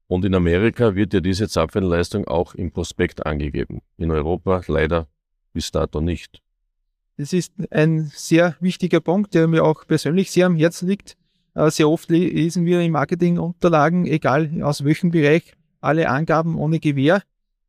Und 0.07 0.23
in 0.23 0.35
Amerika 0.35 0.95
wird 0.95 1.13
ja 1.13 1.19
diese 1.19 1.47
Zapfenleistung 1.47 2.27
auch 2.27 2.53
im 2.53 2.71
Prospekt 2.71 3.25
angegeben. 3.25 3.81
In 3.97 4.11
Europa 4.11 4.61
leider 4.67 5.07
bis 5.53 5.71
dato 5.71 6.01
nicht. 6.01 6.41
Das 7.17 7.33
ist 7.33 7.53
ein 7.71 8.11
sehr 8.13 8.55
wichtiger 8.59 8.99
Punkt, 8.99 9.33
der 9.33 9.47
mir 9.47 9.63
auch 9.63 9.87
persönlich 9.87 10.31
sehr 10.31 10.45
am 10.45 10.55
Herzen 10.55 10.87
liegt. 10.87 11.15
Äh, 11.55 11.71
sehr 11.71 11.89
oft 11.89 12.09
lesen 12.09 12.65
wir 12.65 12.81
in 12.81 12.91
Marketingunterlagen, 12.91 14.05
egal 14.05 14.61
aus 14.61 14.83
welchem 14.83 15.11
Bereich, 15.11 15.53
alle 15.79 16.09
Angaben 16.09 16.57
ohne 16.57 16.79
Gewähr. 16.79 17.21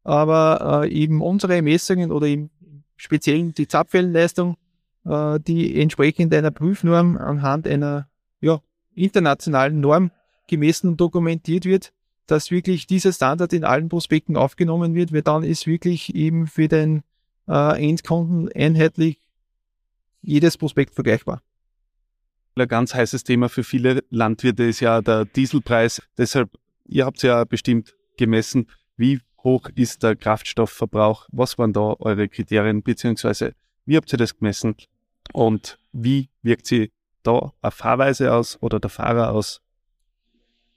Aber 0.02 0.82
äh, 0.84 0.90
eben 0.90 1.22
unsere 1.22 1.62
Messungen 1.62 2.10
oder 2.10 2.26
im 2.26 2.50
Speziellen 2.96 3.54
die 3.54 3.68
Zapfwellenleistung, 3.68 4.56
äh, 5.04 5.38
die 5.40 5.80
entsprechend 5.80 6.34
einer 6.34 6.50
Prüfnorm 6.50 7.16
anhand 7.16 7.66
einer 7.66 8.08
ja, 8.40 8.60
internationalen 8.94 9.80
Norm 9.80 10.10
gemessen 10.48 10.88
und 10.88 11.00
dokumentiert 11.00 11.64
wird, 11.64 11.92
dass 12.26 12.50
wirklich 12.50 12.86
dieser 12.86 13.12
Standard 13.12 13.52
in 13.52 13.64
allen 13.64 13.88
Prospekten 13.88 14.36
aufgenommen 14.36 14.94
wird, 14.94 15.12
weil 15.12 15.22
dann 15.22 15.42
ist 15.42 15.66
wirklich 15.66 16.14
eben 16.14 16.46
für 16.46 16.68
den 16.68 17.02
äh, 17.48 17.88
Endkunden 17.88 18.50
einheitlich 18.52 19.20
jedes 20.22 20.56
Prospekt 20.58 20.94
vergleichbar. 20.94 21.42
Ein 22.56 22.68
ganz 22.68 22.94
heißes 22.94 23.24
Thema 23.24 23.48
für 23.48 23.64
viele 23.64 24.02
Landwirte 24.10 24.64
ist 24.64 24.80
ja 24.80 25.02
der 25.02 25.26
Dieselpreis. 25.26 26.02
Deshalb, 26.16 26.50
ihr 26.86 27.04
habt 27.04 27.22
ja 27.22 27.44
bestimmt 27.44 27.94
gemessen, 28.16 28.68
wie 28.96 29.20
hoch 29.44 29.68
ist 29.74 30.02
der 30.02 30.16
Kraftstoffverbrauch? 30.16 31.28
Was 31.30 31.58
waren 31.58 31.72
da 31.72 31.94
eure 31.98 32.28
Kriterien, 32.28 32.82
beziehungsweise 32.82 33.54
wie 33.84 33.96
habt 33.96 34.12
ihr 34.12 34.18
das 34.18 34.36
gemessen? 34.36 34.74
Und 35.32 35.78
wie 35.92 36.30
wirkt 36.42 36.66
sie 36.66 36.92
da 37.22 37.52
auf 37.60 37.74
Fahrweise 37.74 38.32
aus 38.32 38.58
oder 38.60 38.80
der 38.80 38.90
Fahrer 38.90 39.32
aus? 39.32 39.60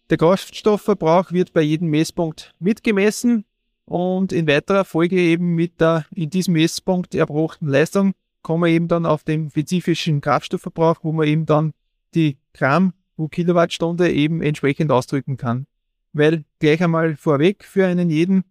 Der 0.09 0.17
Kraftstoffverbrauch 0.17 1.31
wird 1.31 1.53
bei 1.53 1.61
jedem 1.61 1.89
Messpunkt 1.89 2.55
mitgemessen 2.59 3.45
und 3.85 4.31
in 4.31 4.47
weiterer 4.47 4.83
Folge 4.83 5.19
eben 5.19 5.53
mit 5.53 5.79
der 5.79 6.05
in 6.15 6.31
diesem 6.31 6.53
Messpunkt 6.53 7.13
erbrachten 7.13 7.67
Leistung 7.67 8.13
kommen 8.41 8.63
wir 8.63 8.69
eben 8.69 8.87
dann 8.87 9.05
auf 9.05 9.23
den 9.23 9.51
spezifischen 9.51 10.21
Kraftstoffverbrauch, 10.21 10.99
wo 11.03 11.11
man 11.11 11.27
eben 11.27 11.45
dann 11.45 11.73
die 12.15 12.37
Gramm 12.53 12.93
pro 13.15 13.27
Kilowattstunde 13.27 14.11
eben 14.11 14.41
entsprechend 14.41 14.91
ausdrücken 14.91 15.37
kann. 15.37 15.67
Weil 16.13 16.43
gleich 16.57 16.81
einmal 16.81 17.15
vorweg 17.15 17.63
für 17.63 17.85
einen 17.85 18.09
jeden 18.09 18.45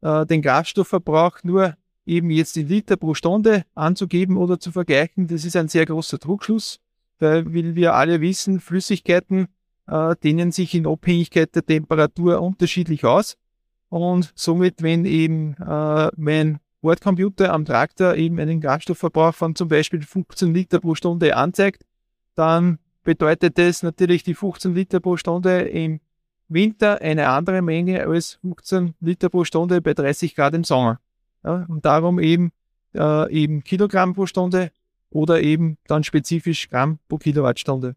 äh, 0.00 0.24
den 0.24 0.40
Kraftstoffverbrauch 0.40 1.40
nur 1.42 1.76
eben 2.06 2.30
jetzt 2.30 2.56
in 2.56 2.68
Liter 2.68 2.96
pro 2.96 3.12
Stunde 3.12 3.64
anzugeben 3.74 4.38
oder 4.38 4.58
zu 4.58 4.72
vergleichen, 4.72 5.26
das 5.26 5.44
ist 5.44 5.56
ein 5.56 5.68
sehr 5.68 5.84
großer 5.84 6.16
Druckschluss, 6.16 6.80
weil 7.18 7.52
wir 7.52 7.94
alle 7.94 8.22
wissen, 8.22 8.60
Flüssigkeiten 8.60 9.48
äh, 9.92 10.16
dehnen 10.22 10.52
sich 10.52 10.74
in 10.74 10.86
Abhängigkeit 10.86 11.54
der 11.54 11.64
Temperatur 11.64 12.40
unterschiedlich 12.40 13.04
aus. 13.04 13.36
Und 13.90 14.32
somit, 14.34 14.82
wenn 14.82 15.04
eben 15.04 15.54
äh, 15.54 16.10
mein 16.16 16.60
Bordcomputer 16.80 17.52
am 17.52 17.66
Traktor 17.66 18.14
eben 18.14 18.40
einen 18.40 18.60
Kraftstoffverbrauch 18.60 19.34
von 19.34 19.54
zum 19.54 19.68
Beispiel 19.68 20.00
15 20.00 20.54
Liter 20.54 20.80
pro 20.80 20.94
Stunde 20.94 21.36
anzeigt, 21.36 21.84
dann 22.34 22.78
bedeutet 23.04 23.58
das 23.58 23.82
natürlich 23.82 24.22
die 24.22 24.34
15 24.34 24.74
Liter 24.74 24.98
pro 25.00 25.18
Stunde 25.18 25.60
im 25.60 26.00
Winter 26.48 27.00
eine 27.02 27.28
andere 27.28 27.60
Menge 27.60 28.06
als 28.06 28.38
15 28.40 28.94
Liter 29.00 29.28
pro 29.28 29.44
Stunde 29.44 29.82
bei 29.82 29.92
30 29.92 30.34
Grad 30.34 30.54
im 30.54 30.64
Sommer. 30.64 31.00
Ja, 31.44 31.66
und 31.68 31.84
darum 31.84 32.18
eben, 32.18 32.52
äh, 32.94 33.30
eben 33.30 33.62
Kilogramm 33.62 34.14
pro 34.14 34.24
Stunde 34.26 34.70
oder 35.10 35.42
eben 35.42 35.76
dann 35.86 36.02
spezifisch 36.02 36.70
Gramm 36.70 36.98
pro 37.08 37.18
Kilowattstunde. 37.18 37.94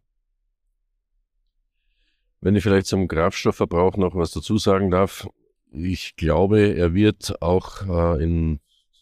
Wenn 2.46 2.54
ich 2.54 2.62
vielleicht 2.62 2.86
zum 2.86 3.08
Kraftstoffverbrauch 3.08 3.96
noch 3.96 4.14
was 4.14 4.30
dazu 4.30 4.56
sagen 4.56 4.92
darf, 4.92 5.28
ich 5.72 6.14
glaube, 6.14 6.76
er 6.76 6.94
wird 6.94 7.42
auch 7.42 7.82
äh, 7.88 8.22
in 8.22 8.60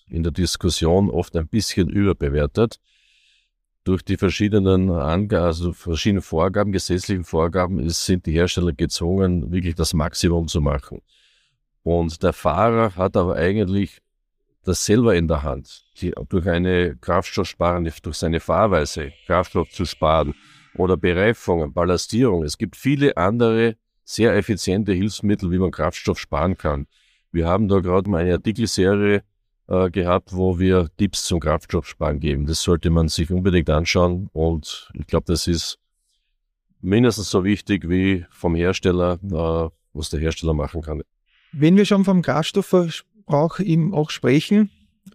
in 0.08 0.22
der 0.22 0.32
Diskussion 0.32 1.10
oft 1.10 1.36
ein 1.36 1.46
bisschen 1.46 1.90
überbewertet. 1.90 2.78
Durch 3.84 4.02
die 4.02 4.16
verschiedenen 4.16 4.90
Angaben, 4.90 5.44
also 5.44 5.74
verschiedene 5.74 6.22
Vorgaben, 6.22 6.72
gesetzlichen 6.72 7.24
Vorgaben, 7.24 7.78
ist, 7.80 8.06
sind 8.06 8.24
die 8.24 8.32
Hersteller 8.32 8.72
gezwungen, 8.72 9.52
wirklich 9.52 9.74
das 9.74 9.92
Maximum 9.92 10.48
zu 10.48 10.62
machen. 10.62 11.02
Und 11.82 12.22
der 12.22 12.32
Fahrer 12.32 12.96
hat 12.96 13.14
aber 13.14 13.36
eigentlich 13.36 14.00
das 14.62 14.86
selber 14.86 15.14
in 15.14 15.28
der 15.28 15.42
Hand, 15.42 15.84
die, 16.00 16.14
durch 16.30 16.48
eine 16.48 16.96
Kraftstoffsparende, 16.96 17.92
durch 18.02 18.16
seine 18.16 18.40
Fahrweise 18.40 19.12
Kraftstoff 19.26 19.68
zu 19.68 19.84
sparen 19.84 20.34
oder 20.76 20.96
Bereifung, 20.96 21.72
Ballastierung. 21.72 22.42
Es 22.42 22.58
gibt 22.58 22.76
viele 22.76 23.16
andere 23.16 23.76
sehr 24.04 24.36
effiziente 24.36 24.92
Hilfsmittel, 24.92 25.50
wie 25.50 25.58
man 25.58 25.70
Kraftstoff 25.70 26.18
sparen 26.18 26.56
kann. 26.56 26.86
Wir 27.32 27.46
haben 27.46 27.68
da 27.68 27.80
gerade 27.80 28.08
mal 28.08 28.22
eine 28.22 28.34
Artikelserie 28.34 29.22
äh, 29.66 29.90
gehabt, 29.90 30.34
wo 30.34 30.58
wir 30.58 30.90
Tipps 30.96 31.24
zum 31.24 31.40
Kraftstoffsparen 31.40 32.20
geben. 32.20 32.46
Das 32.46 32.62
sollte 32.62 32.90
man 32.90 33.08
sich 33.08 33.30
unbedingt 33.30 33.70
anschauen 33.70 34.28
und 34.32 34.90
ich 34.94 35.06
glaube, 35.06 35.24
das 35.26 35.46
ist 35.46 35.78
mindestens 36.80 37.30
so 37.30 37.44
wichtig 37.44 37.88
wie 37.88 38.26
vom 38.30 38.54
Hersteller, 38.54 39.18
äh, 39.22 39.70
was 39.94 40.10
der 40.10 40.20
Hersteller 40.20 40.54
machen 40.54 40.82
kann. 40.82 41.02
Wenn 41.52 41.76
wir 41.76 41.86
schon 41.86 42.04
vom 42.04 42.20
Kraftstoffverbrauch 42.20 43.60
eben 43.60 43.94
auch 43.94 44.10
sprechen, 44.10 44.70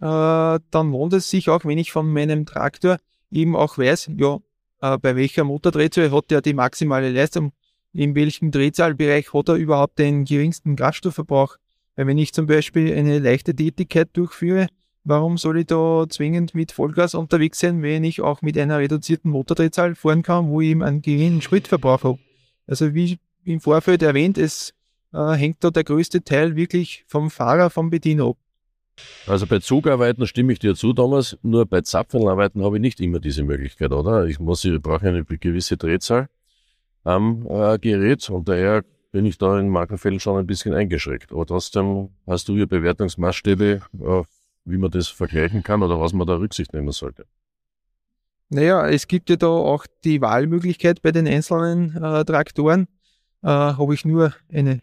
dann 0.70 0.90
lohnt 0.90 1.12
es 1.12 1.30
sich 1.30 1.48
auch, 1.48 1.64
wenn 1.64 1.78
ich 1.78 1.92
von 1.92 2.12
meinem 2.12 2.44
Traktor 2.44 2.98
eben 3.30 3.54
auch 3.54 3.78
weiß, 3.78 4.10
ja, 4.16 4.38
äh, 4.80 4.98
bei 4.98 5.16
welcher 5.16 5.44
Motordrehzahl 5.44 6.10
hat 6.10 6.30
der 6.30 6.42
die 6.42 6.54
maximale 6.54 7.10
Leistung, 7.10 7.52
in 7.92 8.14
welchem 8.14 8.50
Drehzahlbereich 8.50 9.32
hat 9.32 9.48
er 9.48 9.56
überhaupt 9.56 9.98
den 9.98 10.24
geringsten 10.24 10.76
Kraftstoffverbrauch. 10.76 11.56
Weil 11.96 12.06
wenn 12.06 12.18
ich 12.18 12.32
zum 12.32 12.46
Beispiel 12.46 12.94
eine 12.94 13.18
leichte 13.18 13.54
Tätigkeit 13.54 14.08
durchführe, 14.12 14.68
warum 15.04 15.38
soll 15.38 15.58
ich 15.58 15.66
da 15.66 16.06
zwingend 16.08 16.54
mit 16.54 16.72
Vollgas 16.72 17.14
unterwegs 17.14 17.58
sein, 17.58 17.82
wenn 17.82 18.04
ich 18.04 18.20
auch 18.20 18.42
mit 18.42 18.56
einer 18.56 18.78
reduzierten 18.78 19.30
Motordrehzahl 19.30 19.94
fahren 19.94 20.22
kann, 20.22 20.48
wo 20.48 20.60
ich 20.60 20.68
eben 20.68 20.82
einen 20.82 21.02
geringen 21.02 21.42
Spritverbrauch 21.42 22.04
habe? 22.04 22.18
Also 22.66 22.94
wie 22.94 23.18
im 23.44 23.60
Vorfeld 23.60 24.02
erwähnt, 24.02 24.38
es 24.38 24.72
äh, 25.12 25.32
hängt 25.32 25.64
da 25.64 25.70
der 25.70 25.84
größte 25.84 26.22
Teil 26.22 26.54
wirklich 26.56 27.04
vom 27.08 27.30
Fahrer, 27.30 27.70
vom 27.70 27.90
Bediener 27.90 28.26
ab. 28.26 28.36
Also 29.26 29.46
bei 29.46 29.58
Zugarbeiten 29.58 30.26
stimme 30.26 30.52
ich 30.52 30.58
dir 30.58 30.74
zu, 30.74 30.92
Thomas. 30.92 31.38
Nur 31.42 31.66
bei 31.66 31.82
Zapfelarbeiten 31.82 32.64
habe 32.64 32.76
ich 32.76 32.80
nicht 32.80 33.00
immer 33.00 33.20
diese 33.20 33.44
Möglichkeit, 33.44 33.92
oder? 33.92 34.26
Ich 34.26 34.40
muss, 34.40 34.64
ich 34.64 34.80
brauche 34.80 35.06
eine 35.06 35.24
gewisse 35.24 35.76
Drehzahl 35.76 36.28
am 37.04 37.46
äh, 37.48 37.78
Gerät 37.78 38.28
und 38.30 38.48
daher 38.48 38.84
bin 39.12 39.24
ich 39.26 39.38
da 39.38 39.58
in 39.58 39.68
manchen 39.68 39.98
Fällen 39.98 40.20
schon 40.20 40.38
ein 40.38 40.46
bisschen 40.46 40.74
eingeschränkt. 40.74 41.32
Aber 41.32 41.46
trotzdem 41.46 42.10
hast 42.26 42.48
du 42.48 42.54
hier 42.54 42.66
Bewertungsmaßstäbe, 42.66 43.80
äh, 44.00 44.22
wie 44.64 44.78
man 44.78 44.90
das 44.90 45.08
vergleichen 45.08 45.62
kann 45.62 45.82
oder 45.82 46.00
was 46.00 46.12
man 46.12 46.26
da 46.26 46.36
Rücksicht 46.36 46.72
nehmen 46.72 46.92
sollte. 46.92 47.26
Naja, 48.48 48.88
es 48.88 49.06
gibt 49.06 49.30
ja 49.30 49.36
da 49.36 49.46
auch 49.46 49.86
die 50.04 50.20
Wahlmöglichkeit 50.20 51.02
bei 51.02 51.12
den 51.12 51.28
einzelnen 51.28 51.96
äh, 51.96 52.24
Traktoren. 52.24 52.88
Äh, 53.42 53.48
habe 53.48 53.94
ich 53.94 54.04
nur 54.04 54.34
eine 54.52 54.82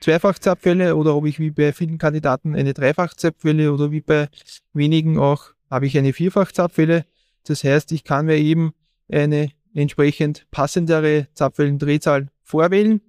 Zweifachzapfwelle 0.00 0.96
oder 0.96 1.14
habe 1.14 1.28
ich 1.28 1.38
wie 1.38 1.50
bei 1.50 1.72
vielen 1.72 1.98
Kandidaten 1.98 2.54
eine 2.54 2.74
Dreifachzapfwelle 2.74 3.72
oder 3.72 3.90
wie 3.90 4.00
bei 4.00 4.28
wenigen 4.72 5.18
auch 5.18 5.52
habe 5.70 5.86
ich 5.86 5.96
eine 5.96 6.12
Vierfachzapfwelle. 6.12 7.04
Das 7.44 7.62
heißt, 7.64 7.92
ich 7.92 8.04
kann 8.04 8.26
mir 8.26 8.36
eben 8.36 8.72
eine 9.10 9.50
entsprechend 9.74 10.46
passendere 10.50 11.28
Zapfwellendrehzahl 11.34 12.28
vorwählen, 12.42 13.00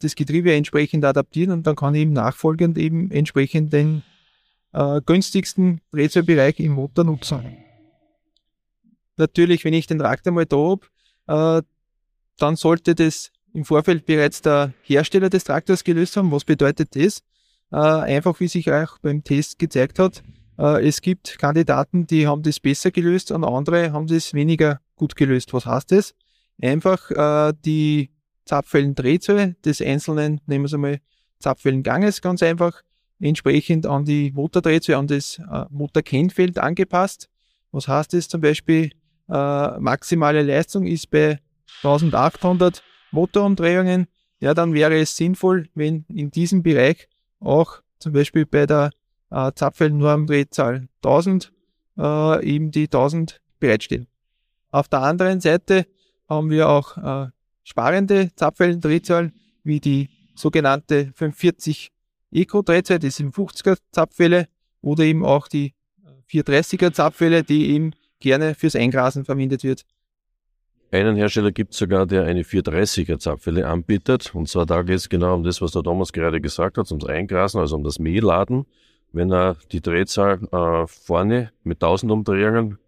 das 0.00 0.14
Getriebe 0.14 0.54
entsprechend 0.54 1.04
adaptieren 1.04 1.52
und 1.52 1.66
dann 1.66 1.76
kann 1.76 1.94
ich 1.94 2.02
eben 2.02 2.12
nachfolgend 2.12 2.78
eben 2.78 3.10
entsprechend 3.10 3.72
den 3.72 4.02
äh, 4.72 5.00
günstigsten 5.04 5.80
Drehzahlbereich 5.92 6.58
im 6.60 6.72
Motor 6.72 7.04
nutzen. 7.04 7.56
Natürlich, 9.16 9.64
wenn 9.64 9.74
ich 9.74 9.86
den 9.86 9.98
Traktor 9.98 10.32
mal 10.32 10.46
da 10.46 10.56
habe, 11.26 11.60
äh, 11.60 11.62
dann 12.38 12.56
sollte 12.56 12.94
das 12.94 13.30
im 13.52 13.64
Vorfeld 13.64 14.06
bereits 14.06 14.42
der 14.42 14.72
Hersteller 14.82 15.30
des 15.30 15.44
Traktors 15.44 15.84
gelöst 15.84 16.16
haben. 16.16 16.30
Was 16.30 16.44
bedeutet 16.44 16.94
das? 16.94 17.22
Äh, 17.72 17.76
einfach 17.76 18.40
wie 18.40 18.48
sich 18.48 18.70
auch 18.72 18.98
beim 18.98 19.22
Test 19.22 19.58
gezeigt 19.58 19.98
hat, 19.98 20.22
äh, 20.60 20.86
es 20.86 21.00
gibt 21.00 21.38
Kandidaten, 21.38 22.06
die 22.06 22.26
haben 22.26 22.42
das 22.42 22.60
besser 22.60 22.90
gelöst 22.90 23.32
und 23.32 23.44
andere 23.44 23.92
haben 23.92 24.06
das 24.06 24.34
weniger 24.34 24.80
gut 24.94 25.16
gelöst. 25.16 25.54
Was 25.54 25.64
heißt 25.64 25.90
das? 25.90 26.14
Einfach 26.60 27.10
äh, 27.10 27.54
die 27.64 28.10
Zapfwellendrehzahl 28.44 29.56
des 29.64 29.80
einzelnen, 29.80 30.40
nehmen 30.46 30.64
wir 30.64 30.66
es 30.66 30.74
einmal, 30.74 31.00
Zapfwellenganges 31.38 32.20
ganz 32.20 32.42
einfach, 32.42 32.82
entsprechend 33.18 33.86
an 33.86 34.04
die 34.04 34.32
Motordrehzahl, 34.32 34.96
an 34.96 35.06
das 35.06 35.38
äh, 35.38 35.64
Motorkennfeld 35.70 36.58
angepasst. 36.58 37.30
Was 37.72 37.88
heißt 37.88 38.12
das 38.12 38.28
zum 38.28 38.42
Beispiel? 38.42 38.90
Äh, 39.30 39.78
maximale 39.78 40.42
Leistung 40.42 40.86
ist 40.86 41.10
bei 41.10 41.38
1800 41.82 42.82
Motorumdrehungen. 43.10 44.06
Ja, 44.40 44.54
dann 44.54 44.72
wäre 44.72 44.98
es 44.98 45.16
sinnvoll, 45.16 45.68
wenn 45.74 46.04
in 46.08 46.30
diesem 46.30 46.62
Bereich 46.62 47.08
auch 47.40 47.82
zum 47.98 48.12
Beispiel 48.12 48.46
bei 48.46 48.66
der 48.66 48.90
äh, 49.30 49.52
Zapfwellennormdrehzahl 49.54 50.88
1000 51.04 51.52
äh, 51.98 52.46
eben 52.46 52.70
die 52.70 52.84
1000 52.84 53.40
bereitstehen. 53.58 54.06
Auf 54.70 54.88
der 54.88 55.02
anderen 55.02 55.40
Seite 55.40 55.86
haben 56.28 56.50
wir 56.50 56.68
auch 56.68 56.96
äh, 56.96 57.30
sparende 57.62 58.30
Zapfwellendrehzahlen 58.34 59.34
wie 59.62 59.80
die 59.80 60.08
sogenannte 60.34 61.12
540 61.14 61.90
Eco-Drehzahl, 62.32 62.98
das 62.98 63.16
sind 63.16 63.34
50er 63.34 63.76
Zapfwelle 63.90 64.48
oder 64.80 65.04
eben 65.04 65.24
auch 65.24 65.48
die 65.48 65.74
430er 66.30 66.92
Zapfwelle, 66.92 67.42
die 67.42 67.70
eben 67.70 67.92
gerne 68.20 68.54
fürs 68.54 68.76
Eingrasen 68.76 69.24
verwendet 69.24 69.64
wird. 69.64 69.84
Einen 70.92 71.14
Hersteller 71.14 71.52
gibt 71.52 71.72
es 71.72 71.78
sogar, 71.78 72.04
der 72.04 72.24
eine 72.24 72.42
430er 72.42 73.20
Zapfwelle 73.20 73.68
anbietet. 73.68 74.34
Und 74.34 74.48
zwar 74.48 74.66
da 74.66 74.82
geht 74.82 74.96
es 74.96 75.08
genau 75.08 75.36
um 75.36 75.44
das, 75.44 75.62
was 75.62 75.70
der 75.70 75.84
Thomas 75.84 76.12
gerade 76.12 76.40
gesagt 76.40 76.78
hat, 76.78 76.90
ums 76.90 77.04
Eingrasen, 77.06 77.60
also 77.60 77.76
um 77.76 77.84
das 77.84 78.00
Mehlladen. 78.00 78.66
Wenn 79.12 79.30
er 79.32 79.56
die 79.70 79.80
Drehzahl 79.80 80.40
äh, 80.50 80.86
vorne 80.88 81.52
mit 81.62 81.80
1000 81.80 82.10
Umdrehungen 82.10 82.78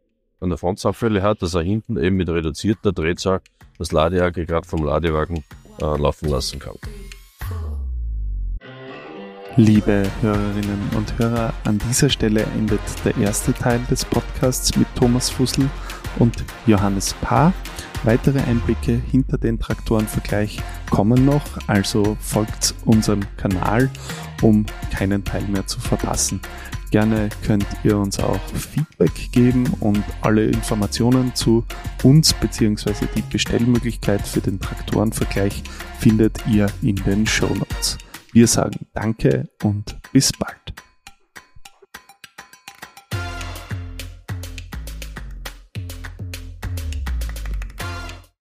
an 0.40 0.48
der 0.48 0.58
Frontzapfwelle 0.58 1.22
hat, 1.22 1.42
dass 1.42 1.54
er 1.54 1.62
hinten 1.62 1.96
eben 1.96 2.16
mit 2.16 2.28
reduzierter 2.28 2.92
Drehzahl 2.92 3.40
das 3.78 3.92
Ladeaggregat 3.92 4.66
vom 4.66 4.84
Ladewagen 4.84 5.44
äh, 5.80 5.84
laufen 5.84 6.28
lassen 6.28 6.58
kann. 6.58 6.74
Liebe 9.56 10.10
Hörerinnen 10.22 10.90
und 10.96 11.18
Hörer, 11.18 11.52
an 11.64 11.78
dieser 11.78 12.08
Stelle 12.08 12.42
endet 12.56 12.80
der 13.04 13.16
erste 13.18 13.52
Teil 13.52 13.80
des 13.88 14.04
Podcasts 14.04 14.76
mit 14.76 14.88
Thomas 14.96 15.30
Fussel 15.30 15.68
und 16.18 16.44
Johannes 16.66 17.14
Paar. 17.20 17.52
Weitere 18.04 18.40
Einblicke 18.40 19.00
hinter 19.10 19.38
den 19.38 19.60
Traktorenvergleich 19.60 20.60
kommen 20.90 21.24
noch, 21.24 21.44
also 21.68 22.16
folgt 22.20 22.74
unserem 22.84 23.20
Kanal, 23.36 23.90
um 24.42 24.66
keinen 24.90 25.22
Teil 25.22 25.42
mehr 25.42 25.66
zu 25.66 25.78
verpassen. 25.78 26.40
Gerne 26.90 27.30
könnt 27.46 27.66
ihr 27.84 27.96
uns 27.96 28.18
auch 28.18 28.40
Feedback 28.54 29.32
geben 29.32 29.64
und 29.80 30.02
alle 30.20 30.44
Informationen 30.44 31.34
zu 31.34 31.64
uns 32.02 32.34
bzw. 32.34 33.06
die 33.16 33.22
Bestellmöglichkeit 33.22 34.26
für 34.26 34.40
den 34.40 34.60
Traktorenvergleich 34.60 35.62
findet 35.98 36.46
ihr 36.46 36.66
in 36.82 36.96
den 36.96 37.26
Show 37.26 37.54
Notes. 37.54 37.98
Wir 38.32 38.46
sagen 38.46 38.86
Danke 38.92 39.48
und 39.62 39.96
bis 40.12 40.32
bald. 40.32 40.61